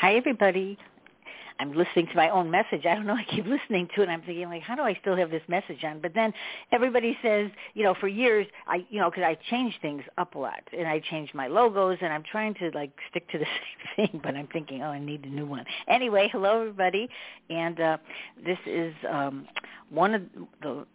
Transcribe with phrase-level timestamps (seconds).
[0.00, 0.78] Hi, everybody.
[1.58, 2.86] I'm listening to my own message.
[2.86, 3.16] I don't know.
[3.16, 4.04] I keep listening to it.
[4.04, 6.00] and I'm thinking, like, how do I still have this message on?
[6.00, 6.32] But then
[6.72, 10.38] everybody says, you know, for years, I, you know, because I change things up a
[10.38, 13.44] lot, and I change my logos, and I'm trying to like stick to the
[13.94, 14.20] same thing.
[14.22, 15.66] But I'm thinking, oh, I need a new one.
[15.86, 17.06] Anyway, hello everybody,
[17.50, 17.98] and uh,
[18.42, 19.46] this is um,
[19.90, 20.22] one of
[20.62, 20.86] the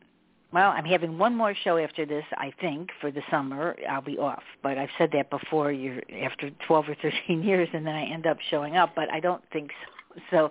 [0.56, 3.75] well, I'm having one more show after this, I think, for the summer.
[3.89, 4.42] I'll be off.
[4.64, 8.25] But I've said that before, you're after 12 or 13 years and then I end
[8.25, 9.92] up showing up, but I don't think so.
[10.31, 10.50] So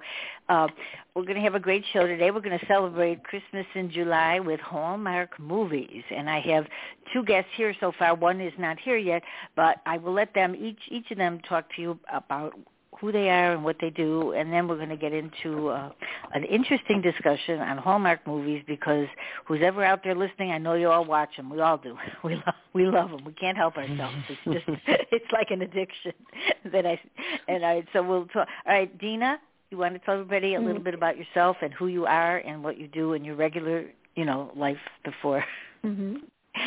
[0.50, 0.68] uh,
[1.14, 2.30] we're going to have a great show today.
[2.30, 6.66] We're going to celebrate Christmas in July with Hallmark movies, and I have
[7.14, 8.14] two guests here so far.
[8.14, 9.22] One is not here yet,
[9.56, 12.52] but I will let them each each of them talk to you about
[13.00, 15.90] who they are and what they do, and then we're going to get into uh,
[16.32, 19.06] an interesting discussion on Hallmark movies because
[19.46, 21.50] who's ever out there listening, I know you all watch them.
[21.50, 21.96] We all do.
[22.24, 23.24] We love we love them.
[23.24, 24.16] We can't help ourselves.
[24.28, 24.80] It's just
[25.12, 26.12] it's like an addiction
[26.72, 27.00] that I
[27.48, 28.48] and I so we'll talk.
[28.66, 29.38] All right, Deena,
[29.70, 30.84] you want to tell everybody a little Mm-hmm.
[30.84, 33.84] bit about yourself and who you are and what you do in your regular,
[34.14, 35.44] you know, life before.
[35.84, 36.16] Mm-hmm.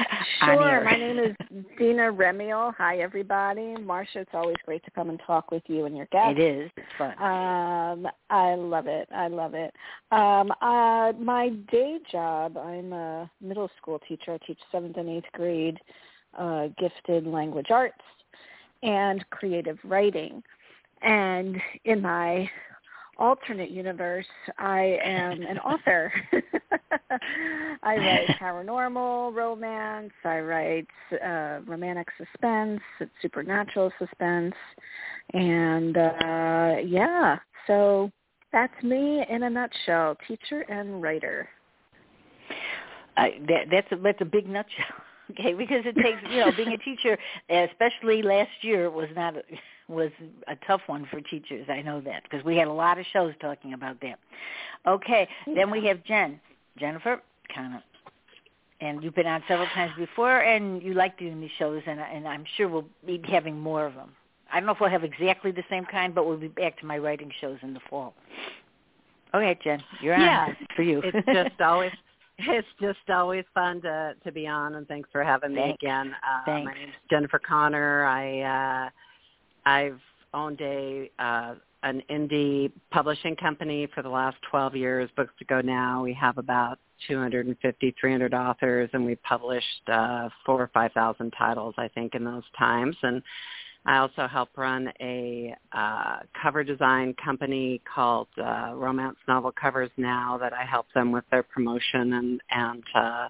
[0.46, 0.84] Sure.
[0.84, 1.36] My name is
[1.78, 2.74] Deena Remeil.
[2.78, 3.76] Hi, everybody.
[3.80, 6.36] Marsha, it's always great to come and talk with you and your guests.
[6.38, 6.72] It is.
[6.78, 7.12] It's fun.
[7.14, 9.08] Um, I love it.
[9.14, 9.74] I love it.
[10.12, 14.34] Um, uh, my day job, I'm a middle school teacher.
[14.34, 15.80] I teach seventh and eighth grade
[16.38, 17.96] uh, gifted language arts
[18.84, 20.44] and creative writing.
[21.02, 22.50] And in my
[23.18, 24.26] alternate universe,
[24.58, 26.12] I am an author.
[27.84, 30.12] I write paranormal romance.
[30.24, 32.82] I write uh, romantic suspense,
[33.22, 34.56] supernatural suspense,
[35.34, 37.38] and uh, yeah.
[37.66, 38.12] So
[38.52, 41.50] that's me in a nutshell: teacher and writer.
[43.18, 44.86] I, that, that's a that's a big nutshell.
[45.30, 47.18] Okay, because it takes you know being a teacher,
[47.50, 49.42] especially last year was not a,
[49.88, 50.12] was
[50.48, 51.66] a tough one for teachers.
[51.70, 54.20] I know that because we had a lot of shows talking about that.
[54.86, 56.40] Okay, then we have Jen,
[56.78, 57.22] Jennifer
[57.54, 57.84] Conner,
[58.82, 62.28] and you've been on several times before, and you like doing these shows, and and
[62.28, 64.12] I'm sure we'll be having more of them.
[64.52, 66.86] I don't know if we'll have exactly the same kind, but we'll be back to
[66.86, 68.14] my writing shows in the fall.
[69.34, 70.22] Okay, Jen, you're on.
[70.22, 71.02] Yeah, It's for you.
[71.04, 71.92] it's just always
[72.40, 75.78] it's just always fun to to be on and thanks for having me Thanks.
[75.82, 76.66] again uh Thanks.
[76.72, 78.90] my name's jennifer conner i uh
[79.68, 80.00] i've
[80.34, 85.62] owned a uh an indie publishing company for the last 12 years books to go
[85.62, 86.04] now.
[86.04, 91.88] We have about 250 300 authors and we published uh 4 or 5000 titles i
[91.90, 92.96] think in those times.
[93.04, 93.22] And
[93.88, 100.38] I also help run a uh, cover design company called uh, Romance Novel Covers Now
[100.42, 103.30] that I help them with their promotion and and uh,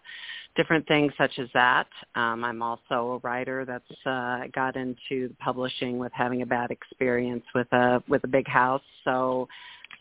[0.55, 1.85] different things such as that.
[2.15, 7.43] Um, I'm also a writer that's uh, got into publishing with having a bad experience
[7.53, 9.47] with a with a big house, so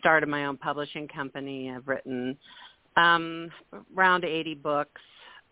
[0.01, 1.71] started my own publishing company.
[1.71, 2.35] I've written
[2.97, 3.51] um,
[3.95, 5.03] around 80 books.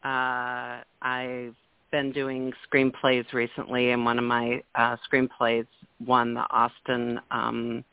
[0.03, 1.55] Uh, I've
[1.95, 5.65] been doing screenplays recently, and one of my uh, screenplays
[6.05, 7.85] won the Austin um,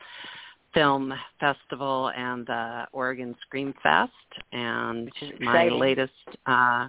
[0.74, 4.10] Film Festival and the Oregon Scream Fest.
[4.50, 6.10] And my latest
[6.46, 6.88] uh,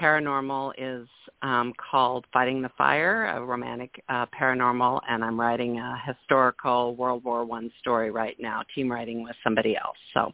[0.00, 1.08] paranormal is
[1.42, 7.24] um, called Fighting the Fire, a romantic uh, paranormal, and I'm writing a historical World
[7.24, 9.96] War One story right now, team writing with somebody else.
[10.14, 10.32] So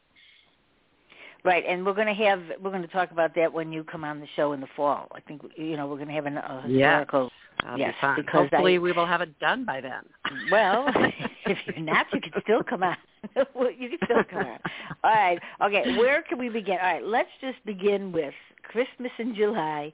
[1.45, 4.05] Right, and we're going to have we're going to talk about that when you come
[4.05, 5.09] on the show in the fall.
[5.13, 7.31] I think you know we're going to have an, a historical.
[7.63, 10.03] that'll Yes, be because Hopefully I- we will have it done by then.
[10.53, 10.87] Well,
[11.47, 12.97] if you're not, you can still come on.
[13.55, 14.59] Well, you can still come on.
[15.05, 15.39] All right.
[15.65, 15.97] Okay.
[15.97, 16.77] Where can we begin?
[16.83, 17.05] All right.
[17.05, 18.35] Let's just begin with
[18.65, 19.93] Christmas in July,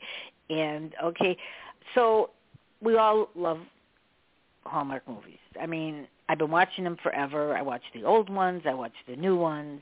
[0.50, 1.36] and okay.
[1.94, 2.30] So
[2.82, 3.58] we all love
[4.64, 5.38] Hallmark movies.
[5.60, 7.56] I mean, I've been watching them forever.
[7.56, 8.62] I watch the old ones.
[8.66, 9.80] I watch the new ones.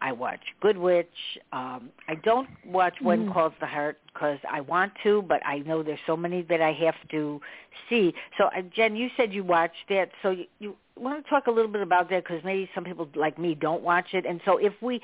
[0.00, 1.08] I watch Good Witch.
[1.52, 3.32] Um, I don't watch When Mm.
[3.32, 6.72] Calls the Heart because I want to, but I know there's so many that I
[6.72, 7.40] have to
[7.88, 8.14] see.
[8.38, 10.10] So, uh, Jen, you said you watched that.
[10.22, 13.08] So you, you want to talk a little bit about that because maybe some people
[13.14, 14.24] like me don't watch it.
[14.26, 15.00] And so if we,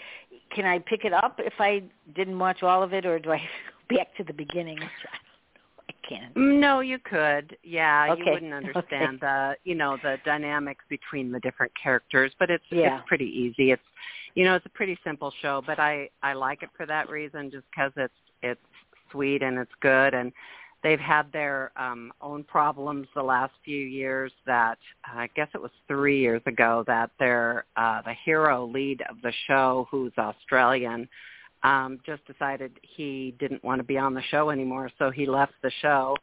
[0.55, 1.83] can I pick it up if I
[2.15, 3.43] didn't watch all of it or do I go
[3.97, 4.79] back to the beginning?
[4.79, 4.93] I don't
[5.55, 5.83] know.
[5.89, 6.37] I can't.
[6.61, 7.57] No, you could.
[7.63, 8.21] Yeah, Okay.
[8.25, 12.99] you wouldn't understand the, you know, the dynamics between the different characters, but it's Yeah.
[12.99, 13.73] it's pretty easy.
[13.73, 13.83] It's,
[14.35, 17.51] you know, it's a pretty simple show, but I I like it for that reason,
[17.51, 18.61] just because it's it's
[19.11, 20.33] sweet and it's good, and
[20.83, 24.33] they've had their um own problems the last few years.
[24.47, 29.17] That I guess it was three years ago that their uh the hero lead of
[29.23, 31.09] the show, who's Australian,
[31.63, 35.55] um, just decided he didn't want to be on the show anymore, so he left
[35.63, 36.17] the show.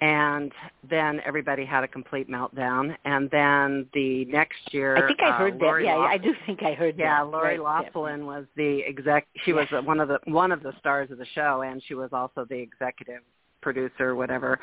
[0.00, 0.52] And
[0.88, 2.96] then everybody had a complete meltdown.
[3.04, 5.64] And then the next year, I think I uh, heard that.
[5.64, 7.30] Lori Yeah, I do think I heard yeah, that.
[7.30, 7.62] Lori Right, yeah.
[7.62, 9.26] Loughlin was the exec.
[9.44, 11.94] She was uh one of the one of the stars of the show, and she
[11.94, 13.22] was also the executive
[13.60, 14.58] producer, whatever.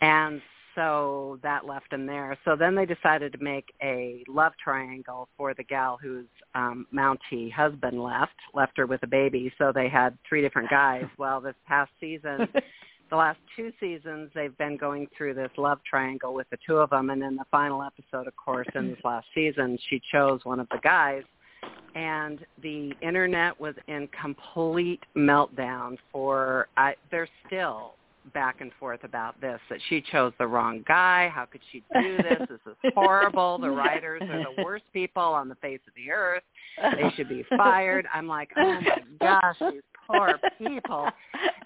[0.00, 0.42] And
[0.74, 2.36] so that left him there.
[2.44, 7.52] So then they decided to make a love triangle for the gal whose um, Mountie
[7.52, 9.52] husband left, left her with a baby.
[9.58, 11.04] So they had three different guys.
[11.16, 12.48] Well, this past season,
[13.14, 16.90] the last two seasons, they've been going through this love triangle with the two of
[16.90, 17.10] them.
[17.10, 20.68] And in the final episode, of course, in this last season, she chose one of
[20.70, 21.22] the guys
[21.94, 27.94] and the internet was in complete meltdown for I they're still
[28.32, 31.28] back and forth about this that she chose the wrong guy.
[31.28, 32.48] How could she do this?
[32.48, 33.58] This is horrible.
[33.58, 36.42] The writers are the worst people on the face of the earth.
[36.80, 38.06] They should be fired.
[38.12, 41.08] I'm like oh my gosh these poor people.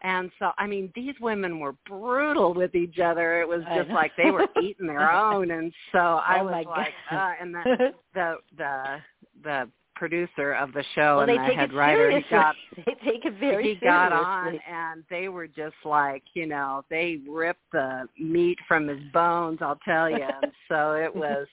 [0.02, 3.40] And so i mean these women were brutal with each other.
[3.40, 5.50] It was just like they were eating their own.
[5.50, 8.96] And so i Oh, was like uh and the the the
[9.44, 13.24] the producer of the show well, and the head it writer he got they take
[13.24, 18.04] it very he got on and they were just like you know they ripped the
[18.18, 21.46] meat from his bones i'll tell you and so it was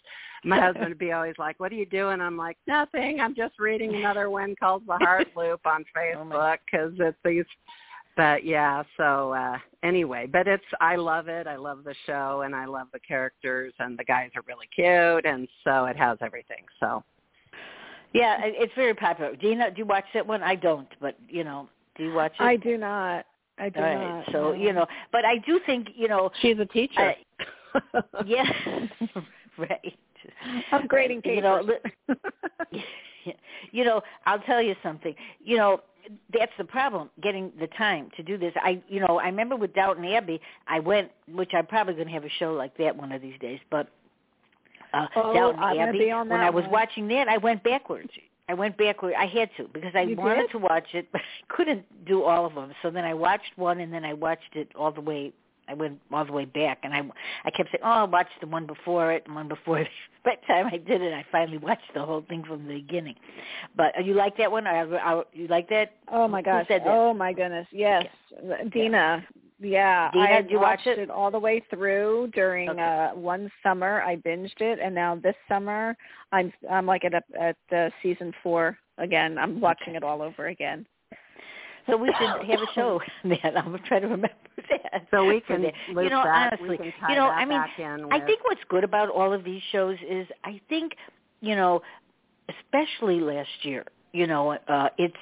[0.46, 2.22] my husband would be always like what are you doing?
[2.22, 3.20] I'm like nothing.
[3.20, 7.46] I'm just reading another one called the heart loop on Oh, facebook because it's these
[8.16, 11.48] but yeah so uh anyway but it's i love it.
[11.48, 15.26] I love the show and i love the characters and the guys are really cute
[15.26, 17.04] and so it has everything so
[18.16, 19.36] Yeah, it- it's very popular.
[19.36, 19.70] Do you know?
[19.70, 20.42] Do you watch that one?
[20.42, 21.68] I don't, but you know,
[21.98, 22.44] do you watch it?
[22.44, 23.26] I do not.
[23.58, 24.00] I do All right.
[24.00, 24.32] not.
[24.32, 26.32] So you know, but I do think you know.
[26.42, 27.14] she's a teacher
[28.26, 28.50] Yeah,
[29.58, 29.98] right.
[30.72, 32.18] I'm grading You know, papers.
[33.72, 35.14] you know, I'll tell you something.
[35.44, 35.82] You know,
[36.34, 38.54] that's the problem, getting the time to do this.
[38.56, 42.14] I, you know, I remember with Downton Abbey, I went, which I'm probably going to
[42.14, 43.90] have a show like that one of these days, but
[44.96, 46.72] uh, Oh, Downton I'm Abbey, be on when I was one.
[46.72, 48.10] watching that, I went backwards.
[48.48, 49.16] I went backward.
[49.18, 50.52] I had to because I You wanted did?
[50.52, 52.72] to watch it, but I couldn't do all of them.
[52.82, 55.34] So then I watched one, and then I watched it all the way.
[55.68, 57.02] I went all the way back, and I
[57.44, 59.88] I kept saying, "Oh, I'll watch the one before it, and one before." It.
[60.24, 63.16] By the time I did it, I finally watched the whole thing from the beginning.
[63.76, 64.66] But uh, you like that one?
[64.68, 65.94] I, I, you like that?
[66.12, 66.68] Oh my gosh!
[66.70, 66.84] that?
[66.86, 67.68] Oh my goodness!
[67.72, 68.06] Yes,
[68.72, 69.26] Deena.
[69.60, 71.10] Yeah, Deena, I did you watch watched it?
[71.10, 72.82] all the way through during Okay.
[72.82, 74.02] uh one summer.
[74.02, 75.96] I binged it, and now this summer
[76.32, 79.38] I'm I'm like at a, at uh, season four again.
[79.38, 80.86] I'm watching it all over again.
[81.88, 83.00] So we should have a show.
[83.24, 83.58] then.
[83.58, 84.30] I'm trying to remember
[84.70, 85.08] that.
[85.12, 86.54] So we can you know, that.
[86.54, 87.72] honestly, we can tie you know, I mean, back.
[88.12, 90.94] I think what's good about all of these shows is I think,
[91.42, 91.82] you know,
[92.50, 95.16] especially last year, you know, uh it's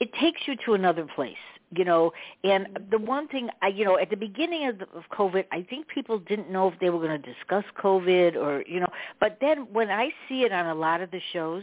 [0.00, 1.36] it takes you to another place,
[1.74, 2.12] you know.
[2.44, 5.62] And the one thing I you know, at the beginning of, the, of COVID, I
[5.68, 8.88] think people didn't know if they were going to discuss COVID or, you know,
[9.20, 11.62] but then when I see it on a lot of the shows,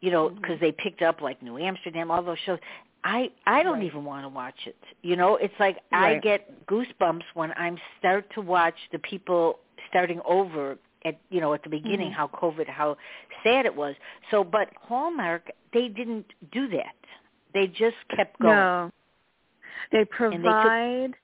[0.00, 2.58] you know, because they picked up like New Amsterdam, all those shows.
[3.04, 3.84] I I don't Right.
[3.84, 4.76] even want to watch it.
[5.02, 9.58] You know, it's like I get goosebumps when I'm start to watch the people
[9.88, 12.14] starting over at you know at the beginning Mhm.
[12.14, 12.96] how COVID how
[13.42, 13.94] sad it was.
[14.30, 16.94] So, but Hallmark they didn't do that.
[17.54, 18.54] They just kept going.
[18.54, 18.90] No,
[19.92, 21.14] they they took- provide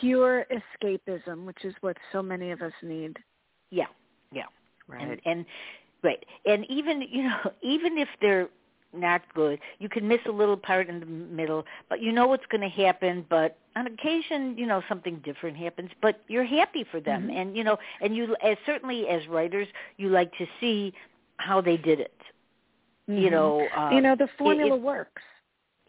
[0.00, 3.18] pure escapism, which is what so many of us need.
[3.70, 3.86] Yeah,
[4.32, 4.44] yeah.
[4.88, 5.02] right.
[5.02, 5.46] And and
[6.02, 6.24] right.
[6.46, 8.48] And even you know, even if they're
[8.94, 12.46] not good, you can miss a little part in the middle, but you know what's
[12.46, 13.26] going to happen.
[13.28, 15.90] But on occasion, you know, something different happens.
[16.00, 17.34] But you're happy for them, Mhm.
[17.36, 20.94] and you know, and you as certainly as writers, you like to see
[21.36, 22.20] how they did it.
[23.06, 23.30] You Mhm.
[23.30, 25.22] know, uh, you know the formula it- works.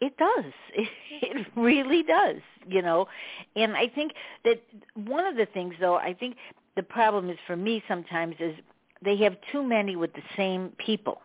[0.00, 0.52] It does.
[1.22, 3.06] It really does, you know.
[3.54, 4.12] And I think
[4.44, 4.62] that
[4.94, 6.36] one of the things though, I think
[6.76, 8.54] the the problem is for me sometimes is
[9.04, 11.20] they have too many with the same people.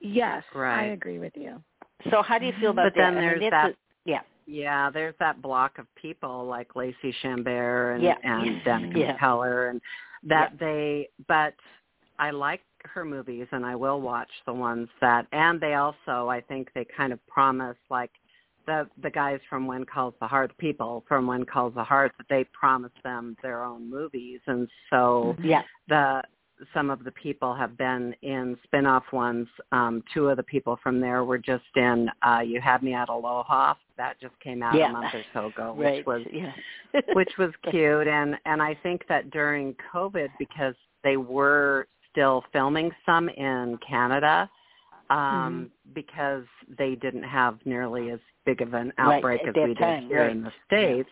[0.00, 0.80] Yes, Right.
[0.80, 1.62] I agree with you.
[2.10, 3.20] So how do you feel about But then that?
[3.24, 4.20] I mean, there's that- a- yeah.
[4.46, 8.16] Yeah, there's that block of people like Lacey Chabert and Yeah.
[8.22, 9.16] and Danica Yeah.
[9.18, 9.80] McKellar and
[10.22, 11.54] that they but
[12.18, 16.40] I like her movies and I will watch the ones that and they also I
[16.40, 18.10] think they kind of promise like
[18.66, 22.26] the the guys from When Calls the Heart, people from When Calls the Heart that
[22.28, 25.62] they promise them their own movies and so Yeah.
[25.88, 26.22] the
[26.74, 29.46] some of the people have been in spin-off ones.
[29.70, 33.08] Um, two of the people from there were just in uh, You Had Me at
[33.08, 33.74] Aloha.
[33.96, 34.88] That just came out Yeah.
[34.90, 35.98] a month or so ago, right.
[35.98, 36.52] which was yeah.
[37.14, 38.08] which was cute.
[38.08, 41.86] And and I think that during COVID, because they were
[42.18, 44.50] still filming some in Canada,
[45.08, 46.44] um, because
[46.76, 50.32] they didn't have nearly as big of an outbreak at as we did here right.
[50.32, 51.08] in the states,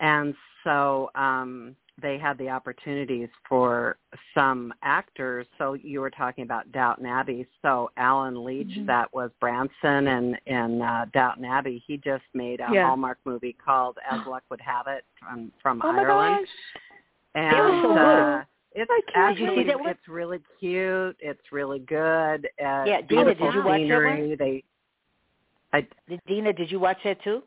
[0.00, 3.98] and so um, they had the opportunities for
[4.34, 5.46] some actors.
[5.58, 7.46] So you were talking about Downton Abbey.
[7.62, 8.86] So Allen Leech, Mhm.
[8.86, 12.86] that was Branson and in uh, Downton Abbey, he just made a Yeah.
[12.86, 16.46] Hallmark movie called As Luck Would Have It from from Oh Ireland.
[17.34, 18.44] And so uh,
[18.74, 21.16] it's I can't Did see actually it's really cute.
[21.20, 22.46] It's really good.
[22.62, 24.36] Uh, Yeah, Deena, did you watch that scenery.
[24.36, 24.64] They
[25.72, 27.42] I Did- Deena, did you watch that too?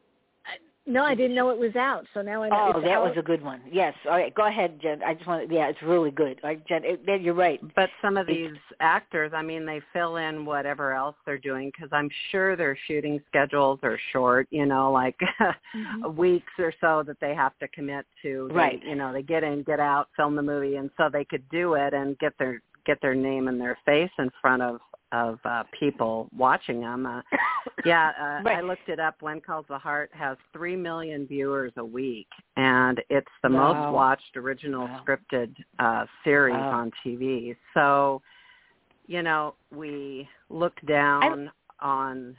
[0.87, 2.05] No, I didn't know it was out.
[2.13, 2.71] So now I know.
[2.73, 3.03] Oh, it's that out.
[3.03, 3.61] was a good one.
[3.71, 3.93] Yes.
[4.05, 5.03] All right, go ahead, Jen.
[5.03, 6.39] I just want to, yeah, it's really good.
[6.43, 7.59] All right, Jen, it, that- you're right.
[7.75, 11.69] But some of It's- these actors, I mean, they fill in whatever else they're doing
[11.75, 14.47] because I'm sure their shooting schedules are short.
[14.49, 15.15] You know, like
[15.75, 16.15] Mhm.
[16.15, 18.47] weeks or so that they have to commit to.
[18.49, 18.83] They, Right.
[18.83, 21.75] You know, they get in, get out, film the movie, and so they could do
[21.75, 24.79] it and get their get their name and their face in front of
[25.11, 27.05] of uh, people watching them.
[27.05, 27.21] Uh,
[27.85, 28.57] yeah, uh, Right.
[28.57, 29.15] I looked it up.
[29.21, 32.27] When Calls the Heart has three million viewers a week,
[32.57, 33.73] and it's the Wow.
[33.73, 35.03] most watched original Wow.
[35.05, 36.71] scripted uh, series Wow.
[36.71, 37.55] on TV.
[37.73, 38.21] So,
[39.07, 42.35] you know, we look down on.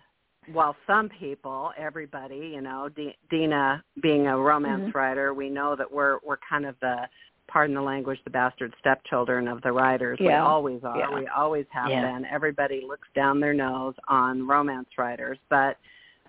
[0.52, 4.98] Well, some people, everybody, you know, D- Deena being a romance Mm-hmm.
[4.98, 7.08] writer, we know that we're we're kind of the
[7.52, 10.18] pardon the language, the bastard stepchildren of the writers.
[10.18, 10.96] We always are.
[10.96, 11.14] Yeah.
[11.14, 12.00] We always have Yeah.
[12.12, 12.24] been.
[12.24, 15.76] Everybody looks down their nose on romance writers, but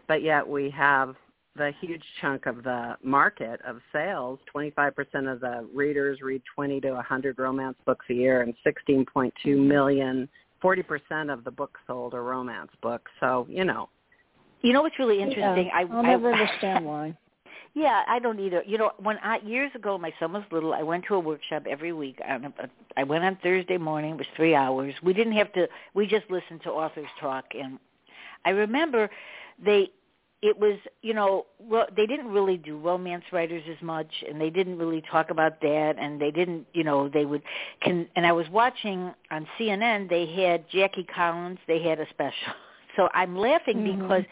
[0.06, 1.16] but yet we have
[1.56, 4.38] the huge chunk of the market of sales.
[4.54, 9.68] 25% of the readers read 20 to 100 romance books a year and 16.2 mm-hmm.
[9.68, 10.28] million
[10.62, 13.12] 40% of the books sold are romance books.
[13.20, 13.88] So, you know,
[14.62, 15.68] You know what's really interesting?
[15.68, 15.78] Yeah.
[15.78, 17.16] I I'll I- never understand why.
[17.76, 18.64] Yeah, I don't either.
[18.68, 20.74] You know, when I years ago, my son was little.
[20.74, 22.20] I went to a workshop every week.
[22.24, 22.38] I,
[22.98, 24.12] I went on Thursday morning.
[24.12, 24.94] It was three hours.
[25.02, 25.68] We didn't have to.
[25.96, 27.80] We just listened to authors talk, and
[28.46, 29.10] I remember
[29.64, 29.90] they.
[30.46, 34.50] It was, you know, ro- they didn't really do romance writers as much, and they
[34.50, 37.42] didn't really talk about that, and they didn't, you know, they would.
[37.82, 40.10] Can and I was watching on CNN.
[40.10, 41.60] They had Jackie Collins.
[41.66, 42.54] They had a special.
[42.96, 44.02] So I'm laughing Mhm.
[44.02, 44.24] because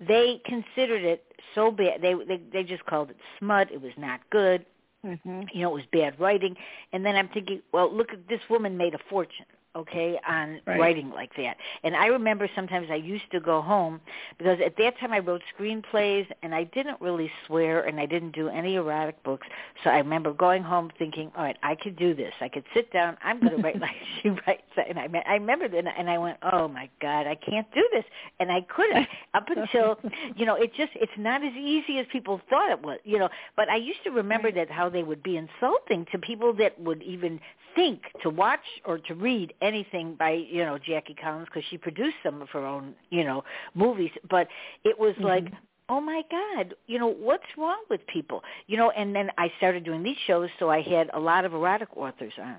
[0.00, 2.02] they considered it so bad.
[2.02, 3.70] They they they just called it smut.
[3.70, 4.64] It was not good.
[5.04, 5.46] Mhm.
[5.54, 6.56] You know, it was bad writing.
[6.92, 9.46] And then I'm thinking, well, look at this woman made a fortune,
[9.76, 10.78] okay, on Right.
[10.78, 11.56] writing like that.
[11.84, 14.00] And I remember sometimes I used to go home
[14.38, 18.32] because at that time I wrote screenplays and I didn't really swear and I didn't
[18.32, 19.46] do any erotic books.
[19.84, 22.32] So I remember going home thinking, all right, I could do this.
[22.40, 23.16] I could sit down.
[23.22, 24.62] I'm going to write like she writes.
[24.88, 28.04] And I I remember that and I went, oh my god, I can't do this.
[28.40, 29.98] And I couldn't up until
[30.36, 33.28] you know it just it's not as easy as people thought it was you know
[33.56, 37.02] but i used to remember that how they would be insulting to people that would
[37.02, 37.40] even
[37.74, 42.16] think to watch or to read anything by you know jackie collins because she produced
[42.22, 43.42] some of her own you know
[43.74, 44.48] movies but
[44.84, 45.24] it was mm-hmm.
[45.24, 45.52] like
[45.88, 49.84] oh my god you know what's wrong with people you know and then i started
[49.84, 52.56] doing these shows so i had a lot of erotic authors on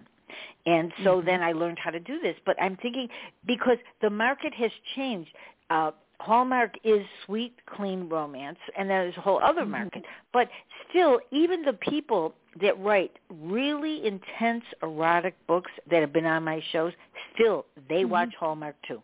[0.66, 1.26] and so mm-hmm.
[1.28, 2.36] then I learned how to do this.
[2.46, 3.08] But I'm thinking
[3.46, 5.32] because the market has changed.
[5.70, 9.72] Uh, Hallmark is sweet, clean romance, and there's a whole other mm-hmm.
[9.72, 10.04] market.
[10.32, 10.50] But
[10.90, 16.62] still, even the people that write really intense erotic books that have been on my
[16.72, 16.94] shows,
[17.34, 19.02] still they watch Hallmark too.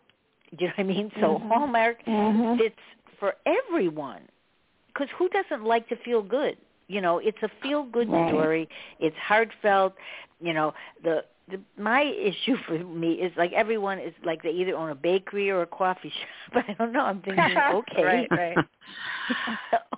[0.56, 1.12] Do you know what I mean?
[1.20, 1.48] So Mhm.
[1.48, 2.58] Hallmark Mhm.
[2.58, 2.80] fits
[3.18, 4.28] for everyone.
[4.88, 6.56] Because who doesn't like to feel good?
[6.88, 8.28] You know, it's a feel good Right.
[8.28, 8.68] story.
[8.98, 9.94] It's heartfelt.
[10.40, 14.74] You know, the, the my issue for me is like everyone is like they either
[14.76, 16.10] own a bakery or a coffee
[16.52, 16.64] shop.
[16.68, 17.04] I don't know.
[17.04, 18.56] I'm thinking, okay, Right, right.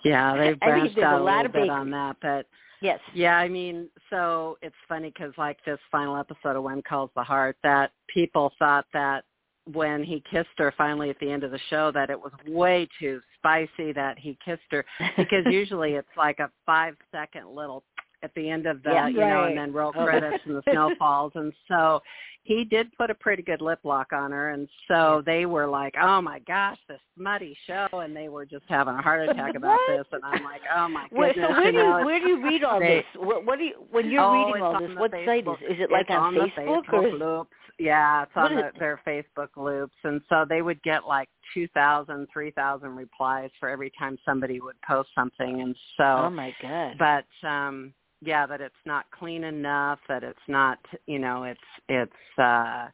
[0.05, 2.47] yeah, they've I mean, branched a out a, lot little of bit on that, but
[2.83, 2.99] Yes.
[3.15, 7.23] Yeah, I mean, so it's funny because like this final episode of When Calls the
[7.23, 9.25] Heart, that people thought that
[9.73, 12.89] when he kissed her finally at the end of the show that it was way
[12.99, 14.85] too spicy that he kissed her
[15.17, 17.85] because usually it's like a five second little
[18.23, 19.09] at the end of the Yeah.
[19.09, 20.05] you know and then roll Oh.
[20.05, 22.01] credits and the snow falls and so
[22.43, 25.95] he did put a pretty good lip lock on her and so they were like
[26.01, 29.79] oh my gosh this smutty show and they were just having a heart attack about
[29.89, 32.19] this and i'm like oh my Where, goodness so where do you know, you where
[32.21, 33.05] do you read all they- this?
[33.23, 34.91] What, what do you when you're oh, reading all this?
[34.95, 35.27] the What site is?
[35.47, 37.13] Facebook- Is it like it's on, the Facebook Facebook or?
[37.19, 38.75] loops yeah it's on the, it?
[38.79, 43.69] their facebook loops and so they would get like two thousand three thousand replies for
[43.69, 46.97] every time somebody would post something and so Oh my god!
[46.99, 52.13] but um yeah that it's not clean enough that it's not you know it's it's
[52.39, 52.87] uh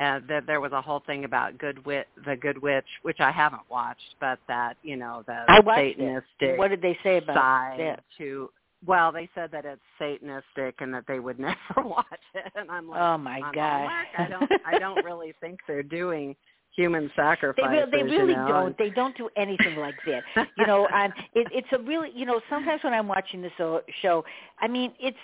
[0.00, 3.30] uh, that there was a whole thing about good wit the good witch which i
[3.30, 6.58] haven't watched but that you know the I watched it.
[6.58, 8.00] What did they say about it?
[8.18, 8.50] to
[8.84, 12.88] well they said that it's satanistic and that they would never watch it and i'm
[12.88, 13.88] like Oh my god!
[14.18, 16.34] I don't i don't really think they're doing
[16.74, 18.48] human They, sacrifices they really you know?
[18.48, 18.78] don't.
[18.78, 20.22] They don't do anything like that.
[20.56, 23.78] You know, um, it, it's a really, you know, sometimes when I'm watching this uh,
[24.00, 24.24] show,
[24.60, 25.16] I mean, it's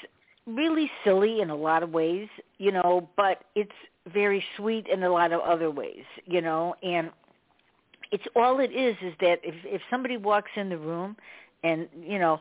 [0.47, 2.29] really silly in a lot of ways,
[2.59, 3.71] you know, but it's
[4.13, 7.11] very sweet in a lot of other ways, you know, and
[8.11, 11.17] it's all it is is that if if somebody walks in the room
[11.63, 12.41] and you know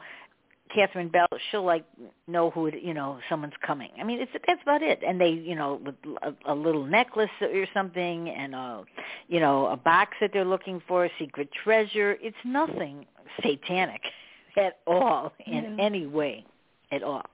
[0.73, 1.85] Catherine Bell, she'll like
[2.27, 3.89] know who it, you know someone's coming.
[3.99, 5.01] I mean, it's that's about it.
[5.05, 8.83] And they, you know, with a, a little necklace or something, and a,
[9.27, 12.17] you know, a box that they're looking for, a secret treasure.
[12.21, 13.05] It's nothing
[13.43, 14.01] satanic
[14.57, 15.85] at all in Yeah.
[15.85, 16.45] any way
[16.91, 17.25] at all.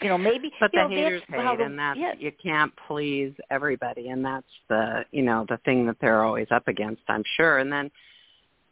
[0.00, 3.32] You know, maybe But the know, haters hate, the, and that's yeah, you can't please
[3.50, 7.58] everybody, and that's the you know the thing that they're always up against, I'm sure.
[7.58, 7.90] And then,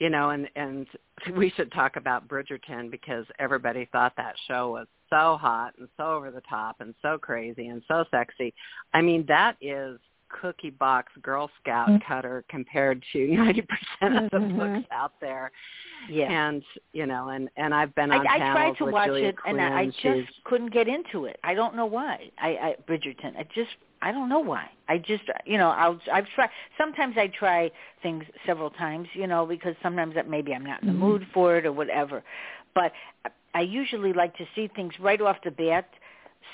[0.00, 0.86] you know, and and
[1.36, 6.14] we should talk about Bridgerton because everybody thought that show was so hot and so
[6.14, 8.52] over the top and so crazy and so sexy.
[8.94, 9.98] I mean, that is
[10.40, 12.06] cookie box Girl Scout Mm-hmm.
[12.12, 14.56] cutter compared to ninety percent of the Mhm.
[14.56, 15.50] books out there.
[16.08, 16.30] yeah.
[16.30, 19.06] And you know, and and I've been I, on I panels tried to with watch
[19.08, 21.38] Julia it and I, I just She's- couldn't get into it.
[21.44, 22.30] I don't know why.
[22.38, 23.36] I, I Bridgerton.
[23.38, 23.70] I just
[24.02, 24.70] I don't know why.
[24.88, 26.50] I just you know I'll I've tried.
[26.78, 27.70] Sometimes I try
[28.02, 30.98] things several times, you know, because sometimes that maybe I'm not in the Mhm.
[30.98, 32.22] mood for it or whatever.
[32.74, 32.92] But
[33.24, 35.88] I- I usually like to see things right off the bat.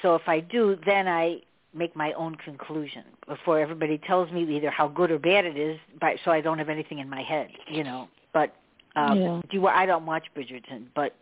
[0.03, 1.43] So if I do, then I
[1.77, 5.79] make my own conclusion before everybody tells me either how good or bad it is,
[6.01, 8.09] by, so I don't have anything in my head, you know.
[8.33, 8.55] But
[8.97, 9.41] um, Yeah.
[9.51, 11.15] do you, I don't watch Bridgerton, but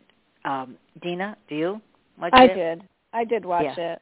[0.45, 1.81] um, Deena, do you?
[2.19, 2.55] Watch I it?
[2.55, 2.83] did.
[3.13, 3.93] I did watch Yeah.
[3.93, 4.01] it.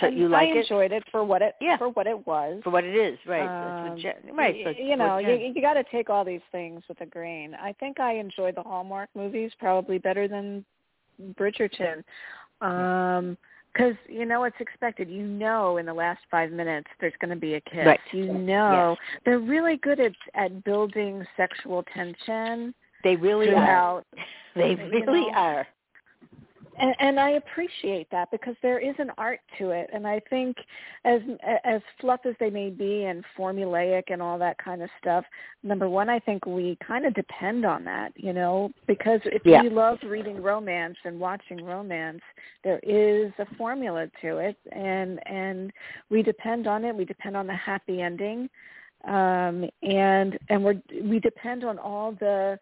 [0.00, 1.78] So you like I enjoyed it for what it Yeah.
[1.78, 2.62] for what it was.
[2.62, 3.48] for what it is, right?
[3.48, 4.64] Um, That's right.
[4.64, 7.54] that's you know, you, you got to take all these things with a grain.
[7.54, 10.64] I think I enjoy the Hallmark movies probably better than
[11.38, 12.02] Bridgerton.
[12.60, 13.38] Um
[13.76, 15.10] because you know it's expected.
[15.10, 17.86] You know, in the last five minutes, there's going to be a kiss.
[17.86, 18.00] Right.
[18.12, 22.74] You know, they're really good at at building sexual tension
[23.06, 24.02] they really are.
[24.56, 25.36] They you really know.
[25.36, 25.66] are.
[26.78, 30.56] And, and I appreciate that because there is an art to it, and I think
[31.04, 31.20] as
[31.64, 35.24] as fluff as they may be and formulaic and all that kind of stuff,
[35.62, 39.62] number one, I think we kind of depend on that, you know, because if Yeah.
[39.62, 42.22] you love reading romance and watching romance,
[42.62, 45.72] there is a formula to it, and and
[46.10, 46.94] we depend on it.
[46.94, 48.48] We depend on the happy ending,
[49.04, 52.58] um, and and we're we depend on all the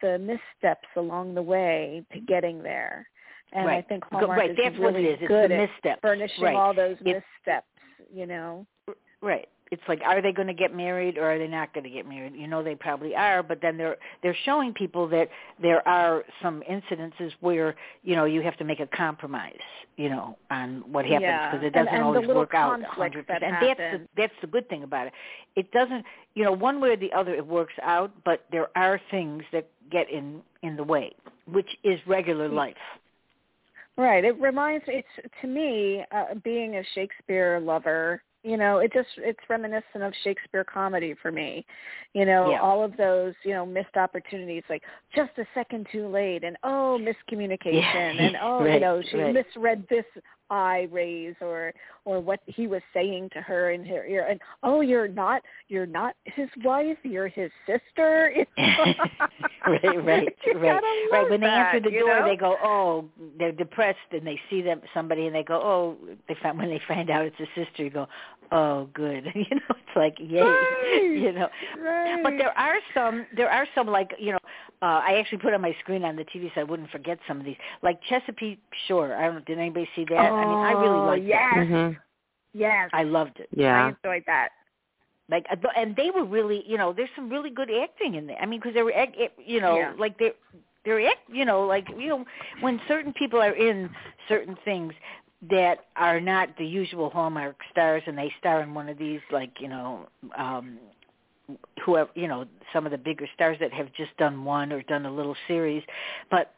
[0.00, 3.08] the missteps along the way to getting there.
[3.52, 3.88] And I Right.
[3.88, 4.50] think Go- Hallmark right.
[4.50, 5.18] is That's what really it is.
[5.22, 6.56] It's good the at furnishing right.
[6.56, 7.66] all those It's- missteps,
[8.12, 8.66] you know.
[9.20, 9.48] Right.
[9.70, 12.06] It's like, are they going to get married or are they not going to get
[12.06, 12.34] married?
[12.34, 15.30] You know, they probably are, but then they're they're showing people that
[15.62, 19.56] there are some incidences where you know you have to make a compromise,
[19.96, 21.50] you know, on what happens Yeah.
[21.50, 23.44] because it doesn't and the always work out hundred that percent.
[23.44, 25.14] And that's the that's the good thing about it.
[25.56, 29.00] It doesn't, you know, one way or the other it works out, but there are
[29.10, 31.12] things that get in in the way,
[31.46, 32.76] which is regular life.
[33.96, 34.24] Right.
[34.24, 35.06] It reminds it's
[35.40, 38.22] to me uh, being a Shakespeare lover.
[38.44, 41.64] You know, it just it's reminiscent of Shakespeare comedy for me.
[42.12, 42.60] You know, Yeah.
[42.60, 44.82] all of those you know missed opportunities, like
[45.14, 48.08] just a second too late, and oh miscommunication, Yeah.
[48.08, 49.34] and oh you know she right.
[49.34, 50.06] misread this
[50.52, 51.72] eye raise or
[52.04, 55.86] or what he was saying to her in her ear, and oh you're not you're
[55.86, 58.34] not his wife, you're his sister.
[58.58, 61.30] right, right, right, right.
[61.30, 62.28] When they that, answer the door, know?
[62.28, 63.06] they go, "Oh,
[63.38, 65.96] they're depressed," and they see them somebody, and they go, "Oh."
[66.28, 68.06] They find when they find out it's a sister, you go,
[68.50, 71.02] "Oh, good." you know, it's like, yay, Right.
[71.02, 71.48] you know.
[71.80, 72.22] Right.
[72.22, 74.38] But there are some, there are some like you know,
[74.82, 77.38] uh, I actually put on my screen on the TV so I wouldn't forget some
[77.38, 79.14] of these, like Chesapeake Shore.
[79.14, 79.36] I don't.
[79.36, 80.16] know, Did anybody see that?
[80.18, 81.54] I mean, I really Oh, liked yes.
[81.54, 81.66] that.
[81.68, 81.96] Mhm.
[82.52, 82.90] Yes.
[82.92, 83.48] I loved it.
[83.54, 83.86] Yeah.
[83.86, 84.50] I enjoyed that.
[85.30, 88.36] Like, uh, and they were really, you know, there's some really good acting in there.
[88.38, 89.92] I mean, because they were, act- you know, Yeah.
[89.96, 90.32] like they,
[90.84, 92.24] they're you know like you know
[92.60, 93.88] when certain people are in
[94.28, 94.92] certain things
[95.50, 99.50] that are not the usual Hallmark stars and they star in one of these like
[99.60, 100.78] you know um
[101.84, 105.06] whoever you know some of the bigger stars that have just done one or done
[105.06, 105.82] a little series
[106.30, 106.54] but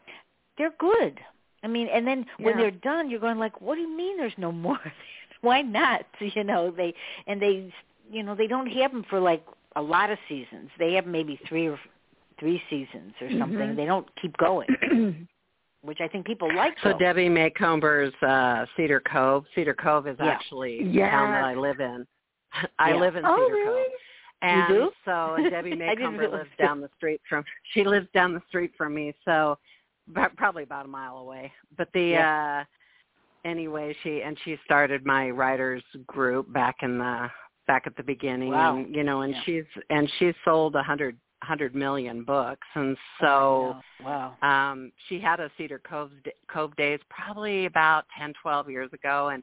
[0.58, 1.18] they're good
[1.62, 2.46] i mean and then Yeah.
[2.46, 4.78] when they're done you're going like what do you mean there's no more
[5.40, 6.94] why not you know they
[7.26, 7.72] and they
[8.10, 9.44] you know they don't have them for like
[9.76, 11.78] a lot of seasons they have maybe three or
[12.38, 13.76] three seasons or something Mhm.
[13.76, 14.68] they don't keep going
[15.82, 16.98] which i think people like So though.
[16.98, 19.44] Debbie Macomber's uh, Cedar Cove.
[19.54, 20.30] Cedar Cove is Yeah.
[20.30, 22.06] actually the town that I live in.
[22.78, 22.96] I Yeah.
[23.00, 23.82] live in oh, Cedar really?
[23.82, 23.92] Cove.
[24.44, 24.90] And do?
[25.04, 28.72] so Debbie I didn't Macomber lives down the street from she lives down the street
[28.76, 29.58] from me, so
[30.10, 31.52] about- probably about a mile away.
[31.76, 32.64] But the uh
[33.44, 37.28] anyway, she and she started my writers group back in the
[37.66, 38.76] back at the beginning Wow.
[38.76, 39.40] and you know and Yeah.
[39.44, 45.40] she's and she's sold a hundred hundred million books and so wow um she had
[45.40, 46.10] a cedar cove
[46.48, 49.42] cove days probably about ten twelve years ago and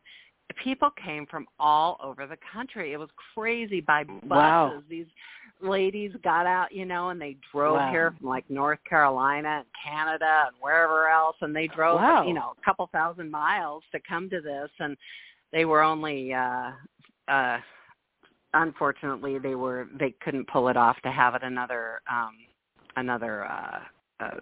[0.53, 4.83] people came from all over the country it was crazy by buses Wow.
[4.89, 5.05] these
[5.61, 7.89] ladies got out you know and they drove Wow.
[7.91, 12.27] here from like north carolina and canada and wherever else and they drove Wow.
[12.27, 14.97] you know a couple thousand miles to come to this and
[15.51, 16.71] they were only uh
[17.27, 17.57] uh
[18.53, 22.31] unfortunately they were they couldn't pull it off to have it another um
[22.95, 23.79] another uh,
[24.19, 24.37] uh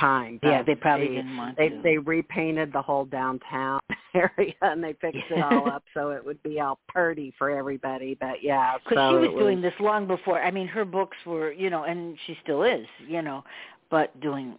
[0.00, 3.80] time yeah they probably they, didn't want they to they repainted the whole downtown
[4.14, 8.16] area and they fixed it all up so it would be all purty for everybody
[8.20, 10.42] but yeah because so she was it doing this long before.
[10.42, 13.44] I mean, her books were, you know, and she still is, you know,
[13.90, 14.56] but doing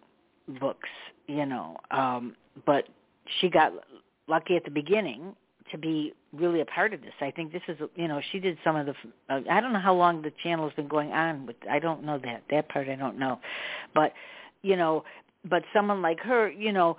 [0.60, 0.88] books,
[1.26, 1.76] you know.
[1.90, 2.88] Um, but
[3.40, 3.72] she got
[4.28, 5.34] lucky at the beginning
[5.70, 7.14] to be really a part of this.
[7.20, 8.94] I think this is, you know, she did some of the.
[9.28, 12.04] Uh, I don't know how long the channel has been going on, but I don't
[12.04, 12.88] know that that part.
[12.88, 13.40] I don't know,
[13.94, 14.12] but
[14.62, 15.04] you know,
[15.44, 16.96] but someone like her, you know,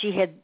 [0.00, 0.34] she had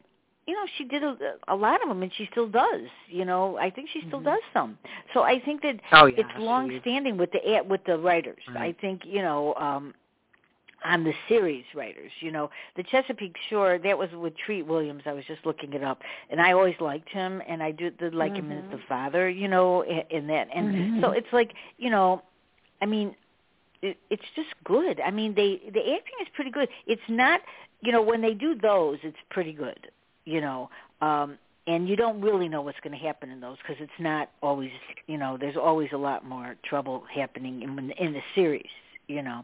[0.47, 1.15] you know she did a,
[1.47, 4.25] a lot of them and she still does you know i think she still Mhm.
[4.25, 4.77] does some
[5.13, 8.43] so i think that oh yeah it's long standing with the with the writers.
[8.47, 8.75] Right.
[8.75, 9.93] I think you know um
[10.83, 15.03] on the series writers, you know, the Chesapeake Shore that was with Treat Williams.
[15.05, 18.15] I was just looking it up, and I always liked him, and I did, did
[18.15, 18.71] like him as Mhm.
[18.71, 20.47] the father, you know, in, in that.
[20.51, 21.01] And Mhm.
[21.01, 22.23] so it's like you know,
[22.81, 23.15] I mean,
[23.81, 24.99] it, it's just good.
[25.01, 26.69] I mean, they the acting is pretty good.
[26.87, 27.41] It's not,
[27.81, 29.89] you know, when they do those, it's pretty good,
[30.25, 30.69] you know.
[31.01, 34.31] Um and you don't really know what's going to happen in those because it's not
[34.41, 34.71] always,
[35.07, 38.69] you know, there's always a lot more trouble happening in in the series,
[39.07, 39.43] you know.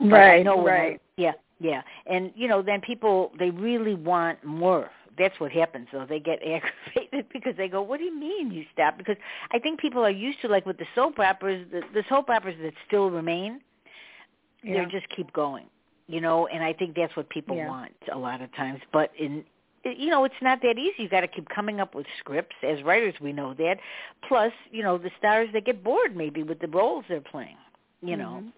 [0.00, 1.00] But I Right, know I- right.
[1.16, 4.90] yeah, yeah, and you know, then people they really want more.
[5.18, 6.04] That's what happens, though.
[6.06, 9.16] They get aggravated because they go, "What do you mean you stop?" Because
[9.50, 12.56] I think people are used to like with the soap operas, the, the soap operas
[12.62, 13.60] that still remain,
[14.66, 14.84] Yeah.
[14.84, 15.66] they just keep going,
[16.08, 16.46] you know.
[16.48, 17.68] And I think that's what people Yeah.
[17.68, 18.80] want a lot of times.
[18.92, 19.44] But in
[19.84, 21.04] you know, it's not that easy.
[21.04, 22.56] You got to keep coming up with scripts.
[22.64, 23.76] As writers, we know that.
[24.26, 27.56] Plus, you know, the stars they get bored maybe with the roles they're playing.
[28.02, 28.52] You know, Mhm.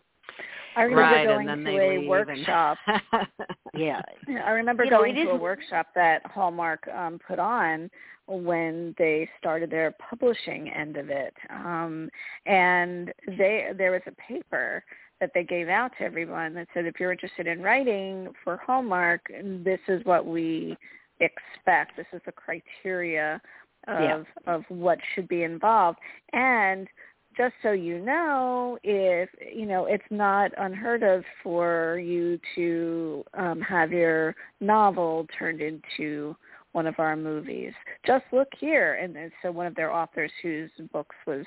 [0.77, 2.79] I remember right going and then to they a leave and- workshop.
[3.75, 4.01] yeah.
[4.27, 7.90] Yeah, I remember You know, going it to a workshop that Hallmark um, put on
[8.27, 12.09] when they started their publishing end of it, um,
[12.47, 14.83] and they there was a paper
[15.21, 19.21] that they gave out to everyone that said if you're interested in writing for Hallmark,
[19.65, 20.77] this is what we
[21.21, 21.97] expect.
[21.97, 23.41] This is the criteria
[23.87, 24.25] of Yeah.
[24.47, 25.99] of what should be involved,
[26.33, 26.89] and
[27.37, 33.61] just so you know, if you know, it's not unheard of for you to um,
[33.61, 36.37] have your novel turned into
[36.73, 37.73] one of our movies.
[38.05, 41.47] Just look here, and so one of their authors whose books was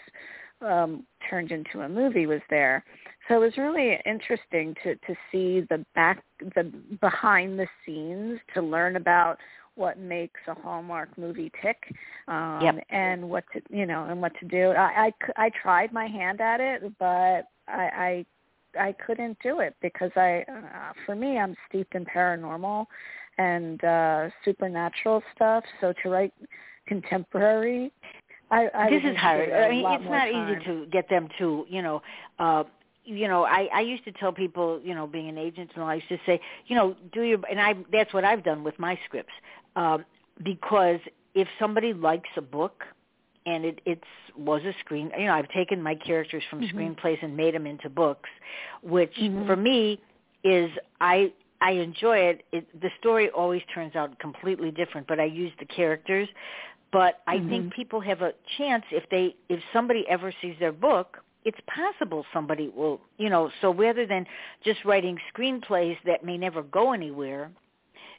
[0.61, 2.83] um, turned into a movie was there.
[3.27, 6.23] So it was really interesting to to see the back
[6.55, 6.63] the
[6.99, 9.37] behind the scenes to learn about
[9.75, 11.77] what makes a Hallmark movie tick
[12.27, 12.85] um Yep.
[12.89, 16.07] and what to you know and what to do I, I c- I tried my
[16.07, 18.25] hand at it but I
[18.77, 22.85] I I couldn't do it because I uh, for me I'm steeped in paranormal
[23.37, 26.33] and uh supernatural stuff so to write
[26.87, 27.91] contemporary
[28.51, 29.45] I, I this is hard.
[29.47, 30.51] give it a I mean, it's not time.
[30.53, 32.01] easy to get them to, you know,
[32.39, 32.63] uh
[33.03, 35.89] you know, I I used to tell people, you know, being an agent and all,
[35.89, 38.77] I used to say, you know, do your and I that's what I've done with
[38.79, 39.33] my scripts.
[39.75, 40.05] Um
[40.43, 40.99] because
[41.33, 42.83] if somebody likes a book
[43.45, 44.03] and it it's
[44.37, 46.71] was a screen, you know, I've taken my characters from Mhm.
[46.73, 48.29] screenplays and made them into books,
[48.83, 49.47] which Mhm.
[49.47, 49.99] for me
[50.43, 51.31] is I
[51.63, 52.43] I enjoy it.
[52.51, 52.81] it.
[52.81, 56.27] The story always turns out completely different, but I use the characters.
[56.91, 57.71] But I think Mhm.
[57.71, 62.67] people have a chance if they if somebody ever sees their book it's possible somebody
[62.69, 64.27] will, you know, so rather than
[64.63, 67.51] just writing screenplays that may never go anywhere,